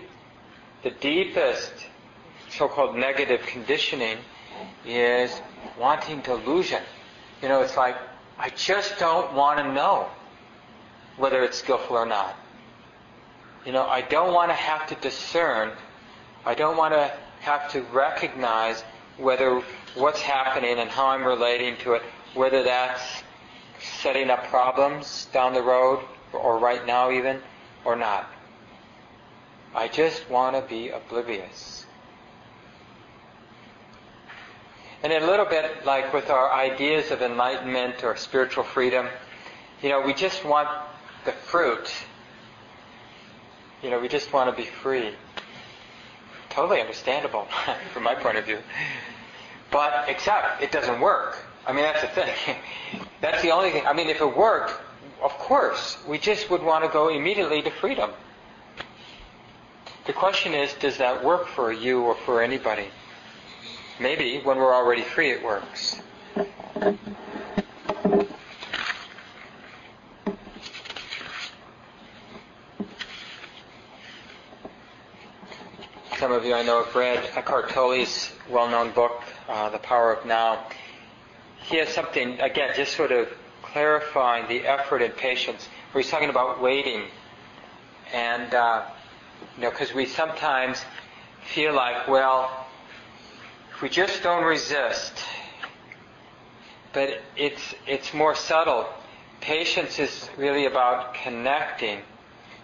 the 0.84 0.92
deepest 0.92 1.72
so-called 2.50 2.96
negative 2.96 3.42
conditioning 3.46 4.18
is 4.86 5.42
wanting 5.80 6.22
delusion. 6.22 6.82
You 7.42 7.50
know, 7.50 7.62
it's 7.62 7.78
like, 7.78 7.96
I 8.38 8.50
just 8.50 8.98
don't 8.98 9.34
want 9.34 9.60
to 9.60 9.72
know 9.72 10.08
whether 11.18 11.44
it's 11.44 11.58
skillful 11.58 11.96
or 11.96 12.06
not. 12.06 12.36
You 13.66 13.74
know, 13.74 13.86
I 13.86 14.02
don't 14.02 14.34
want 14.34 14.50
to 14.50 14.56
have 14.56 14.88
to 14.88 14.96
discern. 14.96 15.72
I 16.46 16.56
don't 16.56 16.78
want 16.78 16.94
to 16.94 17.12
have 17.42 17.72
to 17.74 17.82
recognize 17.94 18.84
whether 19.18 19.62
what's 19.96 20.22
happening 20.22 20.80
and 20.80 20.90
how 20.90 21.08
I'm 21.08 21.26
relating 21.26 21.76
to 21.78 21.94
it, 21.94 22.04
whether 22.34 22.64
that's 22.64 23.02
setting 24.02 24.30
up 24.30 24.48
problems 24.48 25.28
down 25.32 25.54
the 25.54 25.62
road, 25.62 26.04
or 26.34 26.58
right 26.58 26.86
now 26.86 27.12
even, 27.12 27.40
or 27.86 27.96
not. 27.96 28.30
I 29.74 29.88
just 29.88 30.30
want 30.30 30.56
to 30.56 30.62
be 30.62 30.90
oblivious. 30.90 31.86
And 35.02 35.14
a 35.14 35.26
little 35.26 35.46
bit 35.46 35.86
like 35.86 36.14
with 36.14 36.30
our 36.30 36.52
ideas 36.52 37.12
of 37.12 37.22
enlightenment 37.22 38.04
or 38.04 38.18
spiritual 38.18 38.64
freedom, 38.64 39.08
you 39.82 39.90
know, 39.90 40.02
we 40.02 40.14
just 40.14 40.44
want 40.44 40.68
the 41.24 41.32
fruit. 41.32 41.90
You 43.82 43.90
know, 43.90 44.00
we 44.00 44.10
just 44.10 44.34
want 44.34 44.50
to 44.50 44.62
be 44.62 44.68
free. 44.68 45.14
Totally 46.50 46.82
understandable 46.82 47.48
from 47.94 48.04
my 48.04 48.16
point 48.16 48.38
of 48.38 48.46
view. 48.46 48.60
But 49.72 50.10
except 50.10 50.62
it 50.62 50.72
doesn't 50.72 51.00
work. 51.00 51.38
I 51.66 51.74
mean, 51.74 51.84
that's 51.84 52.02
the 52.02 52.08
thing. 52.08 52.56
that's 53.22 53.42
the 53.42 53.52
only 53.52 53.72
thing. 53.72 53.86
I 53.86 53.94
mean, 53.94 54.10
if 54.10 54.22
it 54.22 54.38
worked, 54.38 54.74
of 55.22 55.32
course, 55.32 55.98
we 56.08 56.18
just 56.18 56.50
would 56.50 56.64
want 56.64 56.84
to 56.84 56.90
go 56.90 57.10
immediately 57.10 57.62
to 57.62 57.72
freedom. 57.72 58.12
The 60.06 60.14
question 60.14 60.54
is, 60.54 60.74
does 60.74 60.98
that 60.98 61.24
work 61.24 61.48
for 61.48 61.72
you 61.72 62.02
or 62.02 62.16
for 62.16 62.42
anybody? 62.42 62.88
Maybe 64.00 64.40
when 64.42 64.58
we're 64.58 64.74
already 64.74 65.04
free 65.04 65.30
it 65.30 65.44
works. 65.44 66.02
Some 76.18 76.32
of 76.32 76.44
you 76.44 76.54
I 76.54 76.64
know 76.64 76.84
have 76.84 76.96
read 76.96 77.30
Eckhart 77.36 77.70
Tolle's 77.70 78.32
well-known 78.50 78.92
book, 78.92 79.22
uh, 79.48 79.70
The 79.70 79.78
Power 79.80 80.14
of 80.14 80.26
Now. 80.26 80.66
He 81.70 81.78
has 81.78 81.90
something, 81.90 82.40
again, 82.40 82.72
just 82.76 82.96
sort 82.96 83.12
of 83.12 83.30
clarifying 83.62 84.48
the 84.48 84.68
effort 84.68 85.04
and 85.04 85.16
patience, 85.16 85.70
where 85.92 86.02
he's 86.02 86.10
talking 86.10 86.30
about 86.30 86.60
waiting. 86.60 87.04
And, 88.12 88.52
uh, 88.54 88.86
you 89.56 89.64
know, 89.64 89.70
because 89.70 89.94
we 89.94 90.08
sometimes 90.08 90.84
feel 91.44 91.74
like, 91.74 92.08
well, 92.08 92.66
if 93.72 93.84
we 93.84 93.90
just 93.90 94.24
don't 94.24 94.44
resist, 94.44 95.14
but 96.92 97.22
it's, 97.38 97.76
it's 97.86 98.16
more 98.16 98.34
subtle. 98.34 98.88
Patience 99.40 100.00
is 100.00 100.28
really 100.38 100.66
about 100.66 101.14
connecting. 101.14 102.00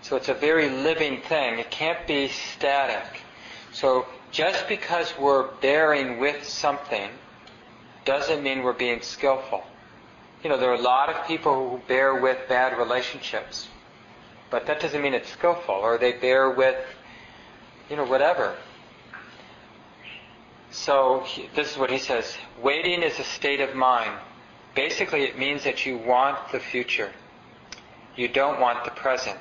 So 0.01 0.15
it's 0.15 0.29
a 0.29 0.33
very 0.33 0.69
living 0.69 1.21
thing. 1.21 1.59
It 1.59 1.69
can't 1.69 2.07
be 2.07 2.29
static. 2.29 3.21
So 3.71 4.07
just 4.31 4.67
because 4.67 5.13
we're 5.19 5.51
bearing 5.61 6.19
with 6.19 6.43
something 6.43 7.11
doesn't 8.05 8.43
mean 8.43 8.63
we're 8.63 8.73
being 8.73 9.01
skillful. 9.01 9.63
You 10.43 10.49
know, 10.49 10.57
there 10.57 10.69
are 10.69 10.75
a 10.75 10.81
lot 10.81 11.09
of 11.09 11.27
people 11.27 11.71
who 11.71 11.81
bear 11.87 12.15
with 12.21 12.37
bad 12.47 12.77
relationships, 12.77 13.67
but 14.51 14.67
that 14.67 14.79
doesn't 14.79 15.01
mean 15.01 15.13
it's 15.13 15.29
skillful, 15.29 15.75
or 15.75 15.97
they 15.97 16.13
bear 16.13 16.51
with, 16.51 16.77
you 17.89 17.95
know, 17.95 18.05
whatever. 18.05 18.55
So 20.69 21.21
he, 21.25 21.49
this 21.55 21.71
is 21.71 21.77
what 21.77 21.89
he 21.89 21.97
says 21.97 22.37
waiting 22.61 23.01
is 23.01 23.17
a 23.19 23.23
state 23.23 23.59
of 23.59 23.75
mind. 23.75 24.11
Basically, 24.75 25.23
it 25.23 25.39
means 25.39 25.63
that 25.63 25.85
you 25.85 25.97
want 25.97 26.37
the 26.51 26.59
future. 26.59 27.11
You 28.15 28.27
don't 28.27 28.59
want 28.59 28.83
the 28.83 28.91
present. 28.91 29.39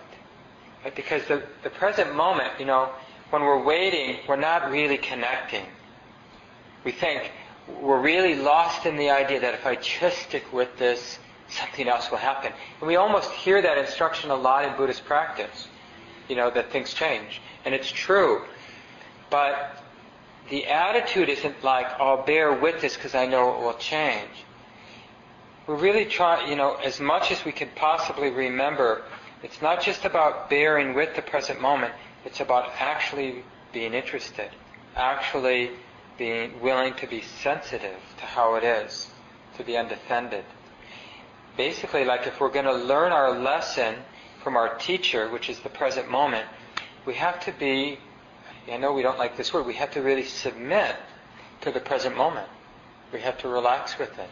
Right? 0.85 0.94
Because 0.94 1.27
the, 1.27 1.42
the 1.62 1.70
present 1.70 2.14
moment, 2.14 2.53
you 2.59 2.64
know, 2.64 2.90
when 3.31 3.42
we're 3.42 3.62
waiting, 3.62 4.18
we're 4.29 4.37
not 4.37 4.70
really 4.70 4.96
connecting. 4.96 5.64
We 6.85 6.92
think 6.92 7.33
we're 7.81 8.00
really 8.00 8.35
lost 8.35 8.87
in 8.87 8.96
the 8.96 9.11
idea 9.11 9.40
that 9.40 9.55
if 9.55 9.66
I 9.66 9.77
just 9.77 10.18
stick 10.18 10.53
with 10.53 10.77
this, 10.79 11.18
something 11.48 11.88
else 11.88 12.11
will 12.11 12.18
happen. 12.18 12.53
And 12.81 12.88
we 12.88 12.96
almost 12.96 13.31
hear 13.31 13.61
that 13.62 13.79
instruction 13.79 14.31
a 14.31 14.35
lot 14.35 14.64
in 14.64 14.77
Buddhist 14.77 15.05
practice, 15.05 15.68
you 16.29 16.37
know, 16.37 16.50
that 16.50 16.70
things 16.70 16.92
change. 16.92 17.40
And 17.64 17.74
it's 17.74 17.90
true. 17.90 18.42
But 19.31 19.83
the 20.50 20.66
attitude 20.66 21.29
isn't 21.29 21.64
like, 21.64 21.87
I'll 21.98 22.24
bear 22.24 22.53
with 22.53 22.81
this 22.81 22.96
because 22.96 23.14
I 23.14 23.27
know 23.27 23.55
it 23.55 23.61
will 23.62 23.74
change. 23.74 24.31
We're 25.66 25.77
really 25.77 26.05
trying, 26.05 26.50
you 26.50 26.57
know, 26.57 26.74
as 26.74 27.00
much 27.00 27.31
as 27.31 27.42
we 27.44 27.53
can 27.53 27.70
possibly 27.74 28.31
remember, 28.31 29.03
it's 29.42 29.62
not 29.62 29.81
just 29.81 30.05
about 30.05 30.50
bearing 30.50 30.94
with 30.94 31.16
the 31.16 31.22
present 31.22 31.61
moment, 31.61 31.94
it's 32.27 32.40
about 32.40 32.70
actually 32.79 33.44
being 33.72 33.94
interested, 33.94 34.50
actually 34.94 35.70
being 36.18 36.61
willing 36.61 36.94
to 36.94 37.07
be 37.07 37.20
sensitive 37.20 38.00
to 38.18 38.24
how 38.24 38.55
it 38.55 38.64
is, 38.64 39.11
to 39.57 39.64
be 39.64 39.77
undefended. 39.77 40.44
Basically, 41.57 42.05
like 42.05 42.27
if 42.27 42.40
we're 42.40 42.50
going 42.50 42.64
to 42.64 42.74
learn 42.74 43.12
our 43.12 43.38
lesson 43.38 43.96
from 44.42 44.57
our 44.57 44.77
teacher, 44.79 45.29
which 45.31 45.48
is 45.48 45.61
the 45.61 45.68
present 45.68 46.11
moment, 46.11 46.46
we 47.07 47.14
have 47.14 47.40
to 47.40 47.53
be 47.53 47.98
I 48.72 48.79
know 48.79 48.92
we 48.92 49.03
don't 49.03 49.18
like 49.18 49.37
this 49.37 49.53
word, 49.53 49.66
we 49.66 49.74
have 49.74 49.90
to 49.92 50.03
really 50.03 50.24
submit 50.24 50.96
to 51.61 51.70
the 51.70 51.81
present 51.81 52.16
moment. 52.16 52.48
We 53.12 53.20
have 53.20 53.38
to 53.38 53.48
relax 53.48 53.98
with 53.98 54.18
it. 54.18 54.31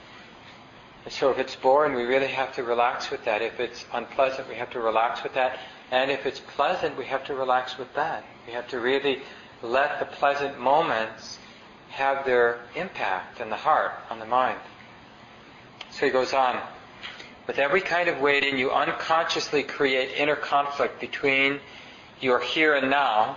And 1.04 1.12
so 1.12 1.30
if 1.30 1.38
it's 1.38 1.54
boring, 1.56 1.94
we 1.94 2.04
really 2.04 2.28
have 2.28 2.54
to 2.54 2.62
relax 2.62 3.10
with 3.10 3.24
that. 3.24 3.42
If 3.42 3.60
it's 3.60 3.84
unpleasant, 3.92 4.48
we 4.48 4.54
have 4.54 4.70
to 4.70 4.80
relax 4.80 5.22
with 5.22 5.34
that. 5.34 5.58
And 5.90 6.10
if 6.10 6.24
it's 6.24 6.40
pleasant, 6.40 6.96
we 6.96 7.04
have 7.06 7.24
to 7.26 7.34
relax 7.34 7.76
with 7.76 7.92
that. 7.94 8.24
We 8.46 8.52
have 8.54 8.68
to 8.68 8.80
really 8.80 9.22
let 9.62 10.00
the 10.00 10.06
pleasant 10.06 10.58
moments 10.58 11.38
have 11.92 12.24
their 12.24 12.58
impact 12.74 13.40
on 13.40 13.50
the 13.50 13.56
heart, 13.56 13.92
on 14.10 14.18
the 14.18 14.26
mind. 14.26 14.58
So 15.90 16.06
he 16.06 16.12
goes 16.12 16.32
on. 16.32 16.58
With 17.46 17.58
every 17.58 17.80
kind 17.80 18.08
of 18.08 18.20
waiting, 18.20 18.56
you 18.56 18.70
unconsciously 18.70 19.62
create 19.62 20.16
inner 20.16 20.36
conflict 20.36 21.00
between 21.00 21.60
your 22.20 22.40
here 22.40 22.74
and 22.74 22.88
now 22.88 23.36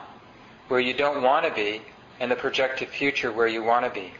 where 0.67 0.79
you 0.79 0.93
don't 0.93 1.21
want 1.21 1.45
to 1.45 1.53
be 1.53 1.81
and 2.19 2.31
the 2.31 2.35
projected 2.35 2.87
future 2.87 3.31
where 3.31 3.47
you 3.47 3.61
want 3.61 3.85
to 3.85 3.91
be. 3.91 4.13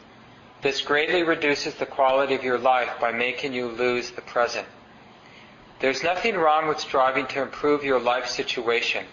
This 0.62 0.82
greatly 0.82 1.22
reduces 1.22 1.74
the 1.74 1.86
quality 1.86 2.34
of 2.34 2.44
your 2.44 2.58
life 2.58 2.90
by 3.00 3.12
making 3.12 3.54
you 3.54 3.68
lose 3.68 4.10
the 4.10 4.22
present. 4.22 4.66
There's 5.80 6.02
nothing 6.02 6.34
wrong 6.34 6.68
with 6.68 6.80
striving 6.80 7.26
to 7.28 7.42
improve 7.42 7.84
your 7.84 8.00
life 8.00 8.26
situation. 8.26 9.04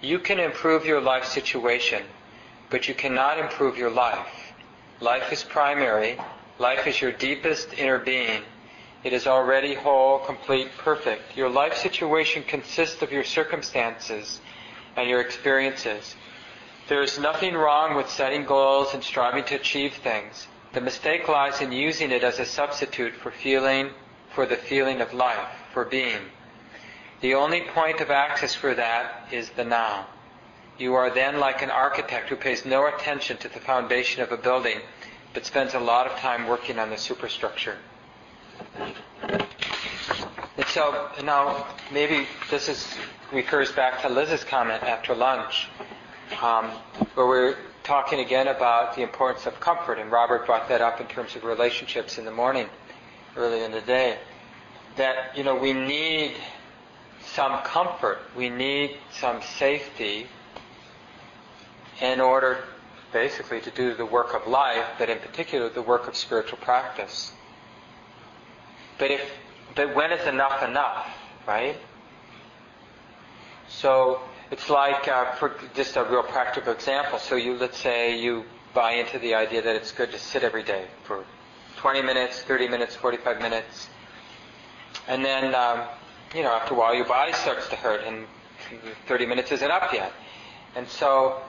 You 0.00 0.18
can 0.18 0.40
improve 0.40 0.84
your 0.84 1.00
life 1.00 1.26
situation, 1.26 2.02
but 2.72 2.88
you 2.88 2.94
cannot 2.94 3.38
improve 3.38 3.76
your 3.76 3.90
life. 3.90 4.54
Life 4.98 5.30
is 5.30 5.44
primary. 5.44 6.18
Life 6.58 6.86
is 6.86 7.02
your 7.02 7.12
deepest 7.12 7.74
inner 7.74 7.98
being. 7.98 8.42
It 9.04 9.12
is 9.12 9.26
already 9.26 9.74
whole, 9.74 10.20
complete, 10.20 10.68
perfect. 10.78 11.36
Your 11.36 11.50
life 11.50 11.76
situation 11.76 12.42
consists 12.44 13.02
of 13.02 13.12
your 13.12 13.24
circumstances 13.24 14.40
and 14.96 15.06
your 15.06 15.20
experiences. 15.20 16.16
There 16.88 17.02
is 17.02 17.18
nothing 17.18 17.54
wrong 17.54 17.94
with 17.94 18.08
setting 18.08 18.46
goals 18.46 18.94
and 18.94 19.04
striving 19.04 19.44
to 19.44 19.56
achieve 19.56 19.94
things. 19.94 20.46
The 20.72 20.80
mistake 20.80 21.28
lies 21.28 21.60
in 21.60 21.72
using 21.72 22.10
it 22.10 22.24
as 22.24 22.38
a 22.38 22.46
substitute 22.46 23.14
for 23.14 23.30
feeling, 23.30 23.90
for 24.34 24.46
the 24.46 24.56
feeling 24.56 25.02
of 25.02 25.12
life, 25.12 25.48
for 25.74 25.84
being. 25.84 26.22
The 27.20 27.34
only 27.34 27.60
point 27.60 28.00
of 28.00 28.10
access 28.10 28.54
for 28.54 28.74
that 28.74 29.28
is 29.30 29.50
the 29.50 29.64
now. 29.64 30.06
You 30.78 30.94
are 30.94 31.10
then 31.10 31.38
like 31.38 31.62
an 31.62 31.70
architect 31.70 32.28
who 32.28 32.36
pays 32.36 32.64
no 32.64 32.86
attention 32.86 33.36
to 33.38 33.48
the 33.48 33.60
foundation 33.60 34.22
of 34.22 34.32
a 34.32 34.36
building, 34.36 34.80
but 35.34 35.44
spends 35.46 35.74
a 35.74 35.80
lot 35.80 36.06
of 36.06 36.18
time 36.18 36.46
working 36.46 36.78
on 36.78 36.90
the 36.90 36.96
superstructure. 36.96 37.76
And 40.56 40.66
so 40.66 41.08
now 41.22 41.66
maybe 41.92 42.26
this 42.50 42.68
is 42.68 42.86
refers 43.32 43.72
back 43.72 44.02
to 44.02 44.08
Liz's 44.08 44.44
comment 44.44 44.82
after 44.82 45.14
lunch 45.14 45.68
um, 46.42 46.66
where 47.14 47.26
we're 47.26 47.56
talking 47.82 48.20
again 48.20 48.48
about 48.48 48.94
the 48.94 49.02
importance 49.02 49.46
of 49.46 49.58
comfort, 49.60 49.98
and 49.98 50.10
Robert 50.10 50.46
brought 50.46 50.68
that 50.68 50.80
up 50.80 51.00
in 51.00 51.06
terms 51.06 51.34
of 51.36 51.44
relationships 51.44 52.18
in 52.18 52.24
the 52.24 52.30
morning, 52.30 52.68
early 53.36 53.64
in 53.64 53.72
the 53.72 53.80
day. 53.80 54.18
That, 54.96 55.36
you 55.36 55.44
know, 55.44 55.56
we 55.56 55.72
need 55.72 56.34
some 57.20 57.62
comfort, 57.62 58.18
we 58.36 58.50
need 58.50 58.98
some 59.10 59.40
safety 59.58 60.26
in 62.02 62.20
order 62.20 62.64
basically 63.12 63.60
to 63.62 63.70
do 63.70 63.94
the 63.94 64.04
work 64.04 64.34
of 64.34 64.46
life, 64.46 64.84
but 64.98 65.08
in 65.08 65.18
particular 65.18 65.70
the 65.70 65.82
work 65.82 66.08
of 66.08 66.16
spiritual 66.16 66.58
practice. 66.58 67.32
But 68.98 69.10
if 69.10 69.22
but 69.74 69.94
when 69.94 70.12
is 70.12 70.26
enough 70.26 70.62
enough, 70.62 71.08
right? 71.46 71.76
So 73.68 74.20
it's 74.50 74.68
like, 74.68 75.08
uh, 75.08 75.32
for 75.36 75.54
just 75.74 75.96
a 75.96 76.04
real 76.04 76.22
practical 76.22 76.72
example. 76.72 77.18
So 77.18 77.36
you, 77.36 77.56
let's 77.56 77.78
say 77.78 78.18
you 78.18 78.44
buy 78.74 78.92
into 78.92 79.18
the 79.18 79.34
idea 79.34 79.62
that 79.62 79.76
it's 79.76 79.92
good 79.92 80.12
to 80.12 80.18
sit 80.18 80.44
every 80.44 80.62
day 80.62 80.86
for 81.04 81.24
20 81.78 82.02
minutes, 82.02 82.42
30 82.42 82.68
minutes, 82.68 82.94
45 82.94 83.40
minutes. 83.40 83.88
And 85.08 85.24
then, 85.24 85.54
um, 85.54 85.84
you 86.34 86.42
know, 86.42 86.52
after 86.52 86.74
a 86.74 86.76
while 86.76 86.94
your 86.94 87.06
body 87.06 87.32
starts 87.32 87.68
to 87.68 87.76
hurt 87.76 88.04
and 88.04 88.26
30 89.06 89.26
minutes 89.26 89.52
isn't 89.52 89.70
up 89.70 89.92
yet. 89.92 90.12
And 90.76 90.86
so, 90.86 91.40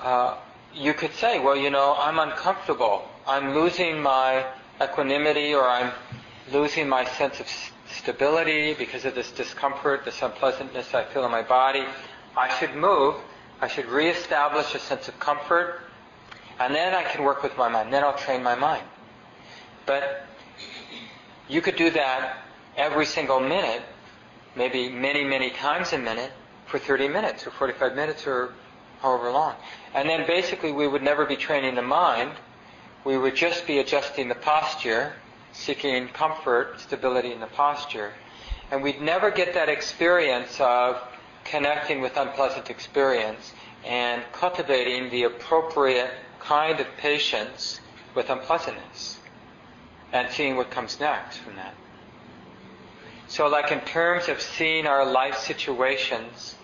uh, 0.00 0.36
you 0.74 0.92
could 0.94 1.12
say, 1.14 1.38
well, 1.38 1.56
you 1.56 1.70
know, 1.70 1.96
I'm 1.98 2.18
uncomfortable. 2.18 3.08
I'm 3.26 3.54
losing 3.54 4.02
my 4.02 4.46
equanimity 4.82 5.54
or 5.54 5.66
I'm 5.66 5.92
losing 6.52 6.88
my 6.88 7.04
sense 7.04 7.40
of 7.40 7.46
stability 7.90 8.74
because 8.74 9.04
of 9.04 9.14
this 9.14 9.30
discomfort, 9.32 10.04
this 10.04 10.20
unpleasantness 10.22 10.94
I 10.94 11.04
feel 11.04 11.24
in 11.24 11.30
my 11.30 11.42
body. 11.42 11.84
I 12.36 12.48
should 12.58 12.74
move. 12.74 13.16
I 13.60 13.68
should 13.68 13.86
reestablish 13.86 14.74
a 14.74 14.78
sense 14.78 15.08
of 15.08 15.18
comfort, 15.18 15.80
and 16.58 16.74
then 16.74 16.92
I 16.92 17.04
can 17.04 17.24
work 17.24 17.42
with 17.42 17.56
my 17.56 17.68
mind. 17.68 17.92
Then 17.92 18.04
I'll 18.04 18.16
train 18.16 18.42
my 18.42 18.54
mind. 18.54 18.84
But 19.86 20.26
you 21.48 21.62
could 21.62 21.76
do 21.76 21.90
that 21.90 22.38
every 22.76 23.06
single 23.06 23.40
minute, 23.40 23.82
maybe 24.56 24.90
many, 24.90 25.24
many 25.24 25.50
times 25.50 25.92
a 25.94 25.98
minute, 25.98 26.32
for 26.66 26.78
30 26.78 27.08
minutes 27.08 27.46
or 27.46 27.50
45 27.50 27.94
minutes 27.94 28.26
or 28.26 28.52
however 29.06 29.30
long. 29.30 29.54
And 29.94 30.08
then 30.08 30.26
basically 30.26 30.72
we 30.72 30.88
would 30.88 31.02
never 31.02 31.24
be 31.24 31.36
training 31.36 31.76
the 31.76 31.82
mind. 31.82 32.32
We 33.04 33.16
would 33.16 33.36
just 33.36 33.66
be 33.66 33.78
adjusting 33.78 34.28
the 34.28 34.34
posture, 34.34 35.12
seeking 35.52 36.08
comfort, 36.08 36.80
stability 36.80 37.32
in 37.32 37.38
the 37.38 37.46
posture. 37.46 38.12
And 38.70 38.82
we'd 38.82 39.00
never 39.00 39.30
get 39.30 39.54
that 39.54 39.68
experience 39.68 40.60
of 40.60 41.00
connecting 41.44 42.00
with 42.00 42.16
unpleasant 42.16 42.68
experience 42.68 43.52
and 43.84 44.24
cultivating 44.32 45.10
the 45.10 45.22
appropriate 45.22 46.10
kind 46.40 46.80
of 46.80 46.88
patience 46.96 47.80
with 48.16 48.28
unpleasantness 48.28 49.20
and 50.12 50.28
seeing 50.32 50.56
what 50.56 50.70
comes 50.70 50.98
next 50.98 51.36
from 51.38 51.54
that. 51.54 51.74
So, 53.28 53.46
like 53.46 53.70
in 53.70 53.80
terms 53.80 54.28
of 54.28 54.40
seeing 54.40 54.86
our 54.86 55.04
life 55.04 55.36
situations, 55.38 56.56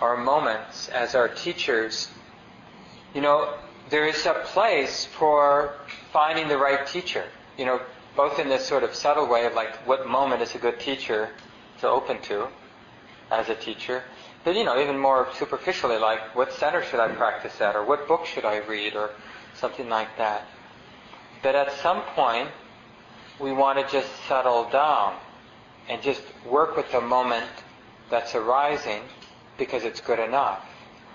our 0.00 0.16
moments 0.16 0.88
as 0.88 1.14
our 1.14 1.28
teachers, 1.28 2.08
you 3.14 3.20
know, 3.20 3.54
there 3.90 4.06
is 4.06 4.24
a 4.26 4.34
place 4.46 5.04
for 5.04 5.74
finding 6.12 6.48
the 6.48 6.56
right 6.56 6.86
teacher. 6.86 7.24
You 7.58 7.66
know, 7.66 7.80
both 8.16 8.38
in 8.38 8.48
this 8.48 8.66
sort 8.66 8.82
of 8.82 8.94
subtle 8.94 9.26
way 9.26 9.46
of 9.46 9.54
like 9.54 9.76
what 9.86 10.06
moment 10.06 10.42
is 10.42 10.54
a 10.54 10.58
good 10.58 10.80
teacher 10.80 11.30
to 11.80 11.88
open 11.88 12.20
to 12.22 12.48
as 13.30 13.48
a 13.48 13.54
teacher, 13.54 14.02
but 14.44 14.56
you 14.56 14.64
know, 14.64 14.80
even 14.80 14.98
more 14.98 15.28
superficially, 15.38 15.98
like 15.98 16.34
what 16.34 16.52
center 16.52 16.82
should 16.82 17.00
I 17.00 17.08
practice 17.08 17.60
at, 17.60 17.76
or 17.76 17.84
what 17.84 18.08
book 18.08 18.26
should 18.26 18.44
I 18.44 18.58
read, 18.58 18.96
or 18.96 19.10
something 19.54 19.88
like 19.88 20.08
that. 20.18 20.46
But 21.42 21.54
at 21.54 21.72
some 21.80 22.02
point, 22.14 22.48
we 23.38 23.52
want 23.52 23.78
to 23.78 23.92
just 23.92 24.08
settle 24.28 24.68
down 24.70 25.16
and 25.88 26.02
just 26.02 26.22
work 26.46 26.76
with 26.76 26.90
the 26.92 27.00
moment 27.00 27.50
that's 28.10 28.34
arising 28.34 29.02
because 29.60 29.84
it's 29.84 30.00
good 30.00 30.18
enough. 30.18 30.64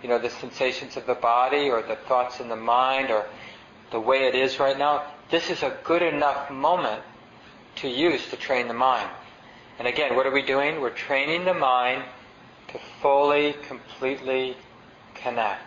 You 0.03 0.07
know, 0.07 0.19
the 0.19 0.29
sensations 0.29 0.95
of 0.95 1.07
the 1.07 1.15
body 1.15 1.69
or 1.69 1.81
the 1.81 1.95
thoughts 2.07 2.39
in 2.39 2.47
the 2.47 2.55
mind 2.55 3.09
or 3.09 3.25
the 3.91 3.99
way 3.99 4.27
it 4.27 4.35
is 4.35 4.59
right 4.59 4.77
now, 4.77 5.03
this 5.31 5.49
is 5.49 5.63
a 5.63 5.75
good 5.83 6.03
enough 6.03 6.51
moment 6.51 7.01
to 7.77 7.89
use 7.89 8.29
to 8.29 8.37
train 8.37 8.67
the 8.67 8.73
mind. 8.73 9.09
And 9.79 9.87
again, 9.87 10.15
what 10.15 10.27
are 10.27 10.31
we 10.31 10.43
doing? 10.43 10.79
We're 10.79 10.91
training 10.91 11.43
the 11.45 11.55
mind 11.55 12.03
to 12.69 12.79
fully, 13.01 13.53
completely 13.67 14.55
connect. 15.15 15.61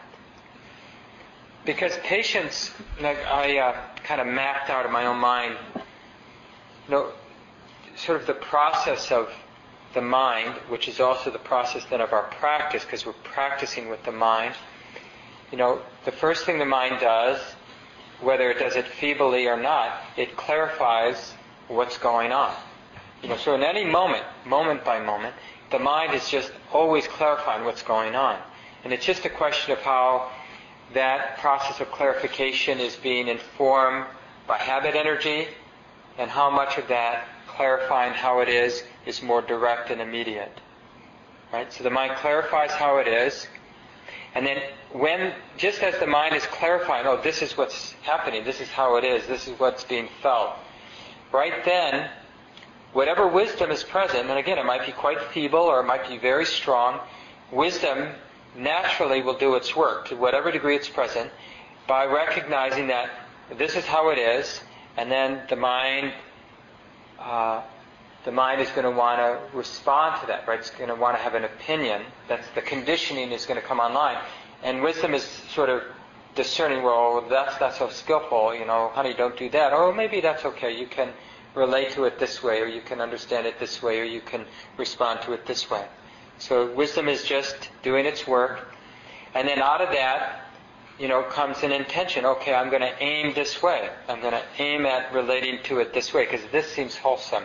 Because 1.67 1.97
patience, 1.99 2.71
like 3.01 3.19
I 3.27 3.59
uh, 3.59 3.77
kind 4.05 4.21
of 4.21 4.29
mapped 4.29 4.71
out 4.71 4.87
in 4.87 4.93
my 4.93 5.05
own 5.05 5.19
mind, 5.19 5.57
you 5.75 6.93
know, 6.93 7.11
sort 7.97 8.21
of 8.21 8.27
the 8.29 8.35
process 8.35 9.11
of 9.11 9.29
the 9.95 10.01
mind, 10.01 10.55
which 10.69 10.89
is 10.89 11.01
also 11.01 11.31
the 11.31 11.39
process 11.39 11.85
then 11.91 12.01
of 12.01 12.13
our 12.13 12.25
practice, 12.25 12.85
because 12.85 13.07
we're 13.07 13.13
practicing 13.25 13.89
with 13.89 14.03
the 14.05 14.13
mind. 14.13 14.55
You 15.51 15.59
know, 15.59 15.81
the 16.05 16.13
first 16.13 16.45
thing 16.45 16.59
the 16.59 16.67
mind 16.67 17.01
does, 17.01 17.41
whether 18.21 18.51
it 18.51 18.59
does 18.59 18.77
it 18.77 18.87
feebly 18.87 19.47
or 19.47 19.57
not, 19.57 20.03
it 20.17 20.37
clarifies 20.37 21.35
what's 21.69 21.99
going 21.99 22.33
on. 22.33 22.55
You 23.23 23.31
know, 23.31 23.37
so 23.37 23.55
in 23.55 23.63
any 23.63 23.85
moment, 23.85 24.25
moment 24.45 24.85
by 24.85 25.01
moment, 25.01 25.35
the 25.71 25.79
mind 25.79 26.15
is 26.15 26.29
just 26.29 26.53
always 26.73 27.07
clarifying 27.07 27.65
what's 27.65 27.83
going 27.83 28.15
on. 28.15 28.39
And 28.85 28.93
it's 28.93 29.05
just 29.05 29.25
a 29.25 29.31
question 29.31 29.73
of 29.73 29.81
how 29.81 30.31
that 30.95 31.39
process 31.39 31.81
of 31.81 31.91
clarification 31.91 32.79
is 32.79 32.97
being 32.97 33.29
informed 33.29 34.07
by 34.47 34.59
habit 34.59 34.95
energy 34.95 35.49
and 36.17 36.31
how 36.31 36.51
much 36.51 36.79
of 36.79 36.89
that 36.89 37.29
clarifying 37.47 38.13
how 38.15 38.41
it 38.41 38.49
is 38.49 38.83
is 39.09 39.23
more 39.23 39.41
direct 39.41 39.91
and 39.91 40.01
immediate. 40.01 40.61
Right? 41.53 41.73
So 41.73 41.83
the 41.83 41.91
mind 41.91 42.17
clarifies 42.17 42.73
how 42.73 42.99
it 42.99 43.09
is, 43.09 43.47
and 44.35 44.47
then 44.47 44.59
when, 44.93 45.33
just 45.57 45.83
as 45.83 45.99
the 45.99 46.07
mind 46.07 46.35
is 46.35 46.45
clarifying, 46.47 47.07
oh, 47.07 47.21
this 47.23 47.41
is 47.41 47.57
what's 47.57 47.93
happening, 48.03 48.45
this 48.45 48.61
is 48.61 48.69
how 48.69 48.97
it 48.97 49.05
is, 49.05 49.27
this 49.27 49.49
is 49.49 49.59
what's 49.59 49.83
being 49.83 50.09
felt, 50.23 50.57
right 51.33 51.65
then, 51.65 52.11
whatever 52.93 53.27
wisdom 53.27 53.71
is 53.71 53.83
present, 53.83 54.29
and 54.29 54.39
again, 54.39 54.59
it 54.59 54.67
might 54.67 54.85
be 54.85 54.93
quite 54.93 55.21
feeble 55.33 55.61
or 55.61 55.81
it 55.81 55.87
might 55.87 56.07
be 56.07 56.19
very 56.19 56.45
strong, 56.45 57.01
wisdom 57.51 58.11
naturally 58.55 59.23
will 59.23 59.39
do 59.39 59.55
its 59.55 59.75
work 59.75 60.09
to 60.09 60.17
whatever 60.17 60.51
degree 60.51 60.77
it's 60.77 60.89
present 60.89 61.31
by 61.87 62.05
recognizing 62.05 62.89
that 62.89 63.11
this 63.57 63.75
is 63.75 63.87
how 63.87 64.11
it 64.11 64.19
is, 64.19 64.61
and 64.99 65.11
then 65.11 65.41
the 65.49 65.57
mind 65.57 66.13
uh, 67.19 67.63
the 68.25 68.33
mind 68.33 68.61
is 68.61 68.69
going 68.71 68.85
to 68.85 68.91
want 68.91 69.19
to 69.21 69.57
respond 69.57 70.21
to 70.21 70.27
that, 70.27 70.47
right? 70.47 70.59
It's 70.59 70.71
going 70.71 70.89
to 70.89 70.95
want 70.95 71.17
to 71.17 71.23
have 71.23 71.35
an 71.35 71.45
opinion. 71.45 72.03
That's 72.29 72.47
the 72.55 72.63
conditioning 72.63 73.33
is 73.33 73.47
going 73.47 73.61
to 73.61 73.67
come 73.67 73.81
online, 73.81 74.19
and 74.63 74.83
wisdom 74.83 75.15
is 75.15 75.23
sort 75.23 75.69
of 75.69 75.83
discerning. 76.35 76.83
Well, 76.83 77.27
that's 77.29 77.61
not 77.61 77.75
so 77.75 77.89
skillful, 77.89 78.55
you 78.55 78.65
know. 78.65 78.91
Honey, 78.95 79.15
don't 79.15 79.37
do 79.37 79.49
that. 79.51 79.73
Oh, 79.73 79.93
maybe 79.93 80.21
that's 80.21 80.45
okay. 80.45 80.79
You 80.79 80.87
can 80.87 81.11
relate 81.55 81.93
to 81.93 82.05
it 82.05 82.19
this 82.19 82.43
way, 82.43 82.61
or 82.61 82.67
you 82.67 82.81
can 82.81 83.01
understand 83.01 83.47
it 83.47 83.59
this 83.59 83.83
way, 83.83 84.01
or 84.01 84.05
you 84.05 84.21
can 84.21 84.45
respond 84.77 85.23
to 85.23 85.33
it 85.33 85.47
this 85.47 85.71
way. 85.71 85.85
So 86.39 86.73
wisdom 86.75 87.09
is 87.09 87.25
just 87.25 87.71
doing 87.83 88.07
its 88.07 88.27
work, 88.27 88.75
and 89.35 89.49
then 89.49 89.61
out 89.61 89.81
of 89.81 89.91
that, 89.91 90.43
you 90.99 91.09
know, 91.09 91.23
comes 91.23 91.63
an 91.63 91.73
intention. 91.73 92.25
Okay, 92.25 92.55
I'm 92.55 92.71
going 92.71 92.83
to 92.83 93.03
aim 93.03 93.35
this 93.35 93.63
way. 93.63 93.89
I'm 94.09 94.21
going 94.21 94.33
to 94.35 94.43
aim 94.59 94.87
at 94.87 95.13
relating 95.13 95.63
to 95.65 95.79
it 95.79 95.95
this 95.95 96.13
way 96.13 96.25
because 96.25 96.45
this 96.51 96.71
seems 96.71 96.97
wholesome. 96.97 97.45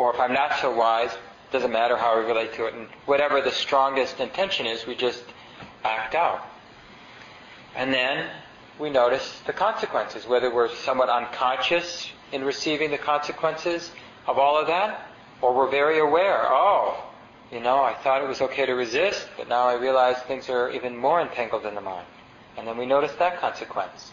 Or 0.00 0.14
if 0.14 0.18
I'm 0.18 0.32
not 0.32 0.58
so 0.60 0.74
wise, 0.74 1.10
doesn't 1.52 1.72
matter 1.72 1.94
how 1.94 2.18
we 2.18 2.24
relate 2.24 2.54
to 2.54 2.64
it. 2.64 2.72
And 2.72 2.88
whatever 3.04 3.42
the 3.42 3.50
strongest 3.50 4.18
intention 4.18 4.64
is, 4.64 4.86
we 4.86 4.94
just 4.94 5.22
act 5.84 6.14
out. 6.14 6.40
And 7.76 7.92
then 7.92 8.30
we 8.78 8.88
notice 8.88 9.42
the 9.44 9.52
consequences, 9.52 10.26
whether 10.26 10.50
we're 10.50 10.74
somewhat 10.74 11.10
unconscious 11.10 12.10
in 12.32 12.44
receiving 12.44 12.90
the 12.90 12.96
consequences 12.96 13.90
of 14.26 14.38
all 14.38 14.58
of 14.58 14.68
that, 14.68 15.06
or 15.42 15.54
we're 15.54 15.70
very 15.70 15.98
aware. 15.98 16.44
Oh, 16.46 17.04
you 17.52 17.60
know, 17.60 17.82
I 17.82 17.92
thought 17.92 18.22
it 18.22 18.26
was 18.26 18.40
okay 18.40 18.64
to 18.64 18.72
resist, 18.72 19.28
but 19.36 19.48
now 19.50 19.68
I 19.68 19.74
realize 19.74 20.16
things 20.22 20.48
are 20.48 20.70
even 20.70 20.96
more 20.96 21.20
entangled 21.20 21.66
in 21.66 21.74
the 21.74 21.82
mind. 21.82 22.06
And 22.56 22.66
then 22.66 22.78
we 22.78 22.86
notice 22.86 23.12
that 23.18 23.38
consequence. 23.38 24.12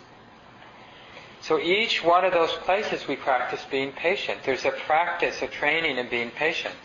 So 1.48 1.62
each 1.62 2.04
one 2.04 2.26
of 2.26 2.34
those 2.34 2.52
places 2.52 3.08
we 3.08 3.16
practice 3.16 3.66
being 3.72 3.94
patient. 3.94 4.42
There's 4.44 4.66
a 4.66 4.72
practice, 4.72 5.42
a 5.42 5.48
training 5.48 5.98
in 5.98 6.10
being 6.10 6.30
patient. 6.30 6.76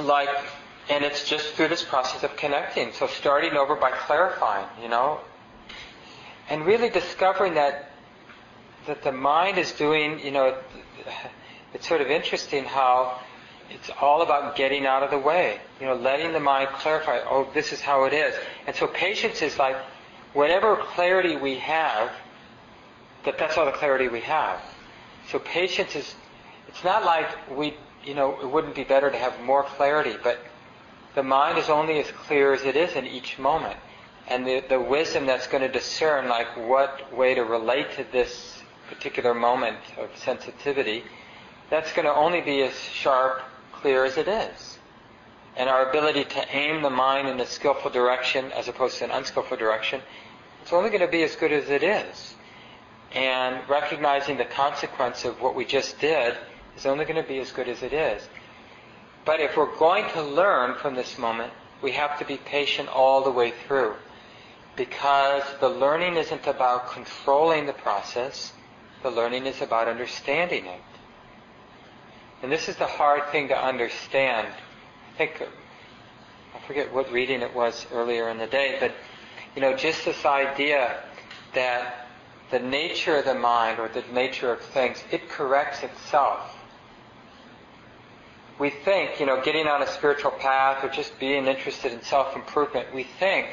Like, 0.00 0.28
and 0.88 1.04
it's 1.04 1.28
just 1.28 1.54
through 1.54 1.66
this 1.66 1.82
process 1.82 2.22
of 2.22 2.36
connecting. 2.36 2.92
So 2.92 3.08
starting 3.08 3.54
over 3.54 3.74
by 3.74 3.90
clarifying, 3.90 4.68
you 4.80 4.88
know, 4.88 5.18
and 6.48 6.64
really 6.64 6.90
discovering 6.90 7.54
that 7.54 7.90
that 8.86 9.02
the 9.02 9.10
mind 9.10 9.58
is 9.58 9.72
doing, 9.72 10.20
you 10.20 10.30
know, 10.30 10.56
it's 11.74 11.88
sort 11.88 12.02
of 12.02 12.06
interesting 12.08 12.62
how 12.62 13.18
it's 13.68 13.90
all 14.00 14.22
about 14.22 14.54
getting 14.54 14.86
out 14.86 15.02
of 15.02 15.10
the 15.10 15.18
way. 15.18 15.58
You 15.80 15.86
know, 15.86 15.96
letting 15.96 16.32
the 16.32 16.38
mind 16.38 16.68
clarify, 16.74 17.18
oh, 17.28 17.48
this 17.52 17.72
is 17.72 17.80
how 17.80 18.04
it 18.04 18.12
is. 18.12 18.32
And 18.68 18.76
so 18.76 18.86
patience 18.86 19.42
is 19.42 19.58
like 19.58 19.74
whatever 20.36 20.76
clarity 20.76 21.34
we 21.34 21.56
have, 21.56 22.12
that 23.24 23.38
that's 23.38 23.56
all 23.56 23.64
the 23.64 23.72
clarity 23.72 24.06
we 24.06 24.20
have. 24.20 24.60
So 25.30 25.38
patience 25.38 25.96
is, 25.96 26.14
it's 26.68 26.84
not 26.84 27.06
like 27.06 27.26
we, 27.56 27.74
you 28.04 28.14
know, 28.14 28.38
it 28.40 28.48
wouldn't 28.48 28.74
be 28.74 28.84
better 28.84 29.10
to 29.10 29.16
have 29.16 29.40
more 29.40 29.62
clarity, 29.62 30.14
but 30.22 30.38
the 31.14 31.22
mind 31.22 31.56
is 31.56 31.70
only 31.70 31.98
as 32.00 32.10
clear 32.10 32.52
as 32.52 32.64
it 32.64 32.76
is 32.76 32.94
in 32.96 33.06
each 33.06 33.38
moment. 33.38 33.78
And 34.28 34.46
the, 34.46 34.62
the 34.68 34.78
wisdom 34.78 35.24
that's 35.24 35.46
going 35.46 35.62
to 35.62 35.72
discern, 35.72 36.28
like, 36.28 36.48
what 36.68 37.16
way 37.16 37.34
to 37.34 37.42
relate 37.42 37.92
to 37.96 38.04
this 38.12 38.60
particular 38.90 39.32
moment 39.32 39.78
of 39.96 40.10
sensitivity, 40.16 41.02
that's 41.70 41.94
going 41.94 42.06
to 42.06 42.14
only 42.14 42.42
be 42.42 42.62
as 42.62 42.78
sharp 42.78 43.40
clear 43.72 44.04
as 44.04 44.18
it 44.18 44.28
is. 44.28 44.75
And 45.56 45.70
our 45.70 45.88
ability 45.88 46.24
to 46.24 46.56
aim 46.56 46.82
the 46.82 46.90
mind 46.90 47.28
in 47.28 47.40
a 47.40 47.46
skillful 47.46 47.90
direction 47.90 48.52
as 48.52 48.68
opposed 48.68 48.98
to 48.98 49.04
an 49.04 49.10
unskillful 49.10 49.56
direction, 49.56 50.02
it's 50.62 50.72
only 50.72 50.90
going 50.90 51.00
to 51.00 51.08
be 51.08 51.22
as 51.22 51.34
good 51.36 51.52
as 51.52 51.70
it 51.70 51.82
is. 51.82 52.34
And 53.12 53.66
recognizing 53.68 54.36
the 54.36 54.44
consequence 54.44 55.24
of 55.24 55.40
what 55.40 55.54
we 55.54 55.64
just 55.64 55.98
did 55.98 56.36
is 56.76 56.84
only 56.84 57.06
going 57.06 57.22
to 57.22 57.26
be 57.26 57.38
as 57.38 57.52
good 57.52 57.68
as 57.68 57.82
it 57.82 57.92
is. 57.92 58.28
But 59.24 59.40
if 59.40 59.56
we're 59.56 59.74
going 59.78 60.08
to 60.10 60.22
learn 60.22 60.74
from 60.74 60.94
this 60.94 61.16
moment, 61.18 61.52
we 61.82 61.92
have 61.92 62.18
to 62.18 62.24
be 62.24 62.36
patient 62.36 62.88
all 62.88 63.24
the 63.24 63.30
way 63.30 63.52
through. 63.66 63.94
Because 64.76 65.42
the 65.60 65.68
learning 65.68 66.16
isn't 66.16 66.46
about 66.46 66.92
controlling 66.92 67.66
the 67.66 67.72
process, 67.72 68.52
the 69.02 69.10
learning 69.10 69.46
is 69.46 69.62
about 69.62 69.88
understanding 69.88 70.66
it. 70.66 70.80
And 72.42 72.52
this 72.52 72.68
is 72.68 72.76
the 72.76 72.86
hard 72.86 73.30
thing 73.30 73.48
to 73.48 73.58
understand. 73.58 74.48
I 75.16 75.18
think 75.18 75.42
I 76.54 76.66
forget 76.66 76.92
what 76.92 77.10
reading 77.10 77.40
it 77.40 77.54
was 77.54 77.86
earlier 77.90 78.28
in 78.28 78.36
the 78.36 78.46
day, 78.46 78.76
but 78.78 78.92
you 79.54 79.62
know, 79.62 79.74
just 79.74 80.04
this 80.04 80.26
idea 80.26 81.02
that 81.54 82.06
the 82.50 82.58
nature 82.58 83.16
of 83.16 83.24
the 83.24 83.34
mind 83.34 83.78
or 83.78 83.88
the 83.88 84.04
nature 84.12 84.52
of 84.52 84.60
things, 84.60 85.02
it 85.10 85.30
corrects 85.30 85.82
itself. 85.82 86.54
We 88.58 88.68
think, 88.68 89.18
you 89.18 89.24
know, 89.24 89.42
getting 89.42 89.66
on 89.66 89.80
a 89.82 89.86
spiritual 89.86 90.32
path 90.32 90.84
or 90.84 90.90
just 90.90 91.18
being 91.18 91.46
interested 91.46 91.92
in 91.92 92.02
self-improvement, 92.02 92.94
we 92.94 93.04
think 93.04 93.46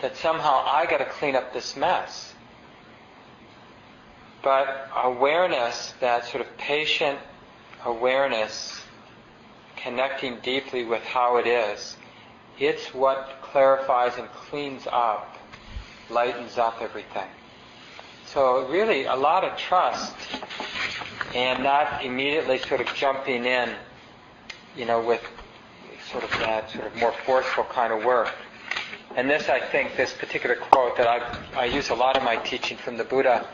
that 0.00 0.16
somehow 0.16 0.64
I 0.66 0.86
got 0.86 0.98
to 0.98 1.04
clean 1.04 1.36
up 1.36 1.52
this 1.52 1.76
mess. 1.76 2.32
But 4.42 4.88
awareness, 4.96 5.92
that 6.00 6.24
sort 6.24 6.40
of 6.40 6.56
patient 6.56 7.18
awareness, 7.84 8.81
connecting 9.82 10.38
deeply 10.42 10.84
with 10.84 11.02
how 11.02 11.36
it 11.36 11.46
is, 11.46 11.96
it's 12.58 12.94
what 12.94 13.38
clarifies 13.42 14.16
and 14.18 14.28
cleans 14.32 14.86
up, 14.90 15.36
lightens 16.10 16.58
up 16.58 16.80
everything. 16.80 17.28
So 18.26 18.66
really 18.68 19.04
a 19.04 19.16
lot 19.16 19.44
of 19.44 19.58
trust 19.58 20.14
and 21.34 21.62
not 21.62 22.04
immediately 22.04 22.58
sort 22.58 22.80
of 22.80 22.86
jumping 22.94 23.44
in, 23.44 23.70
you 24.76 24.84
know, 24.84 25.02
with 25.02 25.22
sort 26.10 26.24
of 26.24 26.30
that 26.40 26.70
sort 26.70 26.86
of 26.86 26.96
more 26.96 27.12
forceful 27.24 27.64
kind 27.64 27.92
of 27.92 28.04
work. 28.04 28.32
And 29.16 29.28
this, 29.28 29.48
I 29.48 29.60
think, 29.60 29.96
this 29.96 30.12
particular 30.12 30.56
quote 30.56 30.96
that 30.96 31.06
I, 31.06 31.60
I 31.60 31.64
use 31.66 31.90
a 31.90 31.94
lot 31.94 32.16
of 32.16 32.22
my 32.22 32.36
teaching 32.36 32.78
from 32.78 32.96
the 32.96 33.04
Buddha, 33.04 33.46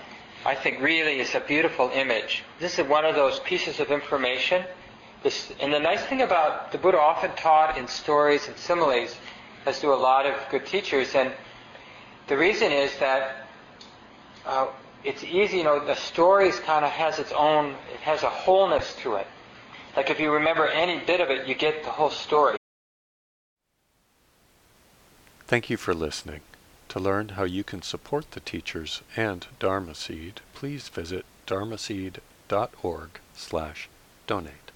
I 0.46 0.54
think 0.54 0.80
really 0.80 1.18
is 1.18 1.34
a 1.34 1.40
beautiful 1.40 1.90
image. 1.92 2.44
This 2.60 2.78
is 2.78 2.86
one 2.86 3.04
of 3.04 3.16
those 3.16 3.40
pieces 3.40 3.80
of 3.80 3.90
information. 3.90 4.64
This, 5.22 5.52
and 5.60 5.72
the 5.72 5.80
nice 5.80 6.02
thing 6.04 6.22
about 6.22 6.70
the 6.70 6.78
Buddha 6.78 6.98
often 6.98 7.30
taught 7.32 7.76
in 7.76 7.88
stories 7.88 8.46
and 8.46 8.56
similes, 8.56 9.16
as 9.66 9.80
do 9.80 9.92
a 9.92 9.94
lot 9.94 10.26
of 10.26 10.34
good 10.50 10.64
teachers. 10.64 11.14
And 11.14 11.32
the 12.28 12.36
reason 12.36 12.70
is 12.70 12.96
that 12.98 13.48
uh, 14.46 14.68
it's 15.04 15.24
easy, 15.24 15.58
you 15.58 15.64
know, 15.64 15.84
the 15.84 15.94
stories 15.94 16.58
kind 16.60 16.84
of 16.84 16.90
has 16.90 17.18
its 17.18 17.32
own, 17.32 17.74
it 17.92 18.00
has 18.00 18.22
a 18.22 18.30
wholeness 18.30 18.94
to 19.02 19.16
it. 19.16 19.26
Like 19.96 20.10
if 20.10 20.20
you 20.20 20.30
remember 20.30 20.66
any 20.68 21.04
bit 21.04 21.20
of 21.20 21.30
it, 21.30 21.48
you 21.48 21.54
get 21.54 21.82
the 21.82 21.90
whole 21.90 22.10
story. 22.10 22.56
Thank 25.46 25.70
you 25.70 25.76
for 25.76 25.94
listening. 25.94 26.40
To 26.90 27.00
learn 27.00 27.30
how 27.30 27.44
you 27.44 27.64
can 27.64 27.82
support 27.82 28.30
the 28.30 28.40
teachers 28.40 29.02
and 29.16 29.46
Dharma 29.58 29.94
Seed, 29.94 30.40
please 30.54 30.88
visit 30.88 31.24
dharma 31.46 31.76
dharmaseed.org 31.76 33.10
slash 33.34 33.88
donate. 34.26 34.67